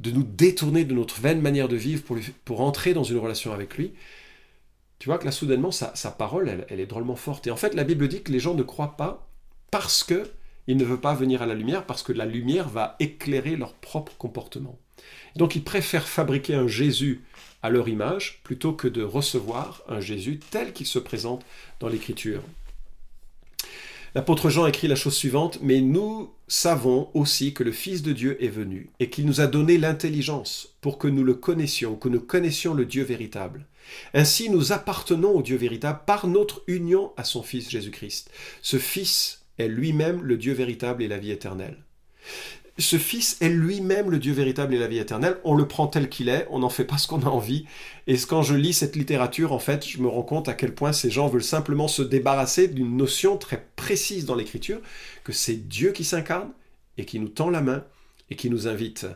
de 0.00 0.10
nous 0.10 0.22
détourner 0.22 0.84
de 0.84 0.94
notre 0.94 1.20
vaine 1.20 1.40
manière 1.40 1.68
de 1.68 1.76
vivre 1.76 2.02
pour, 2.02 2.18
pour 2.44 2.60
entrer 2.60 2.94
dans 2.94 3.04
une 3.04 3.18
relation 3.18 3.52
avec 3.52 3.76
lui. 3.76 3.92
Tu 4.98 5.08
vois 5.08 5.18
que 5.18 5.24
là, 5.24 5.32
soudainement, 5.32 5.72
sa, 5.72 6.10
parole, 6.12 6.64
elle, 6.68 6.78
est 6.78 6.86
drôlement 6.86 7.16
forte. 7.16 7.48
Et 7.48 7.50
en 7.50 7.56
fait, 7.56 7.74
la 7.74 7.82
Bible 7.82 8.06
dit 8.06 8.22
que 8.22 8.30
les 8.30 8.38
gens 8.38 8.54
ne 8.54 8.62
croient 8.62 8.96
pas 8.96 9.28
parce 9.70 10.04
que 10.04 10.30
il 10.68 10.76
ne 10.76 10.84
veut 10.84 11.00
pas 11.00 11.14
venir 11.14 11.42
à 11.42 11.46
la 11.46 11.54
lumière, 11.54 11.86
parce 11.86 12.04
que 12.04 12.12
la 12.12 12.24
lumière 12.24 12.68
va 12.68 12.94
éclairer 13.00 13.56
leur 13.56 13.74
propre 13.74 14.16
comportement. 14.16 14.78
Donc, 15.34 15.56
ils 15.56 15.64
préfèrent 15.64 16.06
fabriquer 16.06 16.54
un 16.54 16.68
Jésus 16.68 17.24
à 17.62 17.70
leur 17.70 17.88
image 17.88 18.42
plutôt 18.44 18.74
que 18.74 18.86
de 18.86 19.02
recevoir 19.02 19.82
un 19.88 19.98
Jésus 19.98 20.38
tel 20.38 20.72
qu'il 20.72 20.86
se 20.86 21.00
présente 21.00 21.44
dans 21.80 21.88
l'Écriture. 21.88 22.42
L'apôtre 24.14 24.50
Jean 24.50 24.66
écrit 24.66 24.88
la 24.88 24.94
chose 24.94 25.14
suivante, 25.14 25.58
mais 25.62 25.80
nous 25.80 26.30
savons 26.46 27.08
aussi 27.14 27.54
que 27.54 27.64
le 27.64 27.72
Fils 27.72 28.02
de 28.02 28.12
Dieu 28.12 28.42
est 28.44 28.48
venu 28.48 28.90
et 29.00 29.08
qu'il 29.08 29.24
nous 29.24 29.40
a 29.40 29.46
donné 29.46 29.78
l'intelligence 29.78 30.76
pour 30.82 30.98
que 30.98 31.08
nous 31.08 31.24
le 31.24 31.32
connaissions, 31.32 31.96
que 31.96 32.10
nous 32.10 32.20
connaissions 32.20 32.74
le 32.74 32.84
Dieu 32.84 33.04
véritable. 33.04 33.66
Ainsi 34.12 34.50
nous 34.50 34.72
appartenons 34.72 35.30
au 35.30 35.42
Dieu 35.42 35.56
véritable 35.56 36.00
par 36.06 36.26
notre 36.26 36.62
union 36.66 37.12
à 37.16 37.24
son 37.24 37.42
Fils 37.42 37.70
Jésus-Christ. 37.70 38.30
Ce 38.60 38.78
Fils 38.78 39.46
est 39.58 39.68
lui-même 39.68 40.22
le 40.22 40.36
Dieu 40.36 40.52
véritable 40.52 41.02
et 41.02 41.08
la 41.08 41.18
vie 41.18 41.30
éternelle 41.30 41.78
ce 42.82 42.98
Fils 42.98 43.36
est 43.40 43.48
lui-même 43.48 44.10
le 44.10 44.18
Dieu 44.18 44.32
véritable 44.32 44.74
et 44.74 44.78
la 44.78 44.88
vie 44.88 44.98
éternelle. 44.98 45.38
On 45.44 45.54
le 45.54 45.66
prend 45.66 45.86
tel 45.86 46.08
qu'il 46.08 46.28
est, 46.28 46.46
on 46.50 46.58
n'en 46.58 46.68
fait 46.68 46.84
pas 46.84 46.98
ce 46.98 47.06
qu'on 47.06 47.22
a 47.22 47.26
envie. 47.26 47.64
Et 48.06 48.16
quand 48.16 48.42
je 48.42 48.54
lis 48.54 48.72
cette 48.72 48.96
littérature, 48.96 49.52
en 49.52 49.58
fait, 49.58 49.86
je 49.86 49.98
me 49.98 50.08
rends 50.08 50.22
compte 50.22 50.48
à 50.48 50.54
quel 50.54 50.74
point 50.74 50.92
ces 50.92 51.10
gens 51.10 51.28
veulent 51.28 51.42
simplement 51.42 51.88
se 51.88 52.02
débarrasser 52.02 52.68
d'une 52.68 52.96
notion 52.96 53.36
très 53.36 53.66
précise 53.76 54.26
dans 54.26 54.34
l'Écriture, 54.34 54.80
que 55.24 55.32
c'est 55.32 55.68
Dieu 55.68 55.92
qui 55.92 56.04
s'incarne 56.04 56.50
et 56.98 57.04
qui 57.04 57.18
nous 57.18 57.28
tend 57.28 57.50
la 57.50 57.62
main 57.62 57.84
et 58.30 58.36
qui 58.36 58.50
nous 58.50 58.68
invite. 58.68 59.06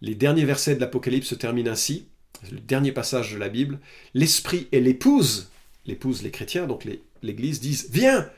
Les 0.00 0.14
derniers 0.14 0.44
versets 0.44 0.74
de 0.74 0.80
l'Apocalypse 0.80 1.28
se 1.28 1.34
terminent 1.34 1.70
ainsi, 1.70 2.06
le 2.50 2.58
dernier 2.58 2.92
passage 2.92 3.34
de 3.34 3.38
la 3.38 3.48
Bible. 3.48 3.78
L'Esprit 4.14 4.68
et 4.72 4.80
l'épouse, 4.80 5.50
l'épouse 5.86 6.22
les 6.22 6.30
chrétiens, 6.30 6.66
donc 6.66 6.86
l'Église, 7.22 7.60
disent 7.60 7.88
Viens 7.90 8.28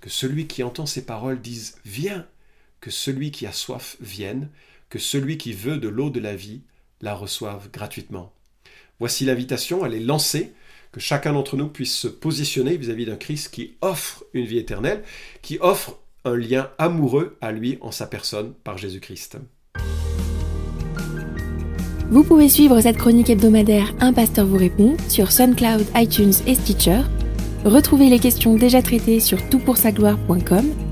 Que 0.00 0.10
celui 0.10 0.46
qui 0.46 0.62
entend 0.62 0.86
ces 0.86 1.04
paroles 1.04 1.40
dise 1.40 1.76
Viens 1.84 2.26
que 2.82 2.90
celui 2.90 3.30
qui 3.30 3.46
a 3.46 3.52
soif 3.52 3.96
vienne, 4.00 4.50
que 4.90 4.98
celui 4.98 5.38
qui 5.38 5.54
veut 5.54 5.78
de 5.78 5.88
l'eau 5.88 6.10
de 6.10 6.20
la 6.20 6.36
vie 6.36 6.60
la 7.00 7.14
reçoive 7.14 7.70
gratuitement. 7.72 8.32
Voici 8.98 9.24
l'invitation, 9.24 9.86
elle 9.86 9.94
est 9.94 10.00
lancée, 10.00 10.52
que 10.90 11.00
chacun 11.00 11.32
d'entre 11.32 11.56
nous 11.56 11.68
puisse 11.68 11.96
se 11.96 12.08
positionner 12.08 12.76
vis-à-vis 12.76 13.06
d'un 13.06 13.16
Christ 13.16 13.48
qui 13.50 13.76
offre 13.80 14.24
une 14.34 14.44
vie 14.44 14.58
éternelle, 14.58 15.02
qui 15.40 15.58
offre 15.60 15.98
un 16.24 16.36
lien 16.36 16.70
amoureux 16.76 17.38
à 17.40 17.52
lui 17.52 17.78
en 17.80 17.90
sa 17.90 18.06
personne 18.06 18.52
par 18.64 18.76
Jésus-Christ. 18.76 19.38
Vous 22.10 22.24
pouvez 22.24 22.48
suivre 22.48 22.78
cette 22.80 22.98
chronique 22.98 23.30
hebdomadaire 23.30 23.94
Un 24.00 24.12
pasteur 24.12 24.46
vous 24.46 24.58
répond 24.58 24.96
sur 25.08 25.32
SoundCloud, 25.32 25.86
iTunes 25.94 26.34
et 26.46 26.54
Stitcher. 26.54 27.00
Retrouvez 27.64 28.10
les 28.10 28.18
questions 28.18 28.56
déjà 28.56 28.82
traitées 28.82 29.20
sur 29.20 29.48
toutpoursagloire.com. 29.48 30.91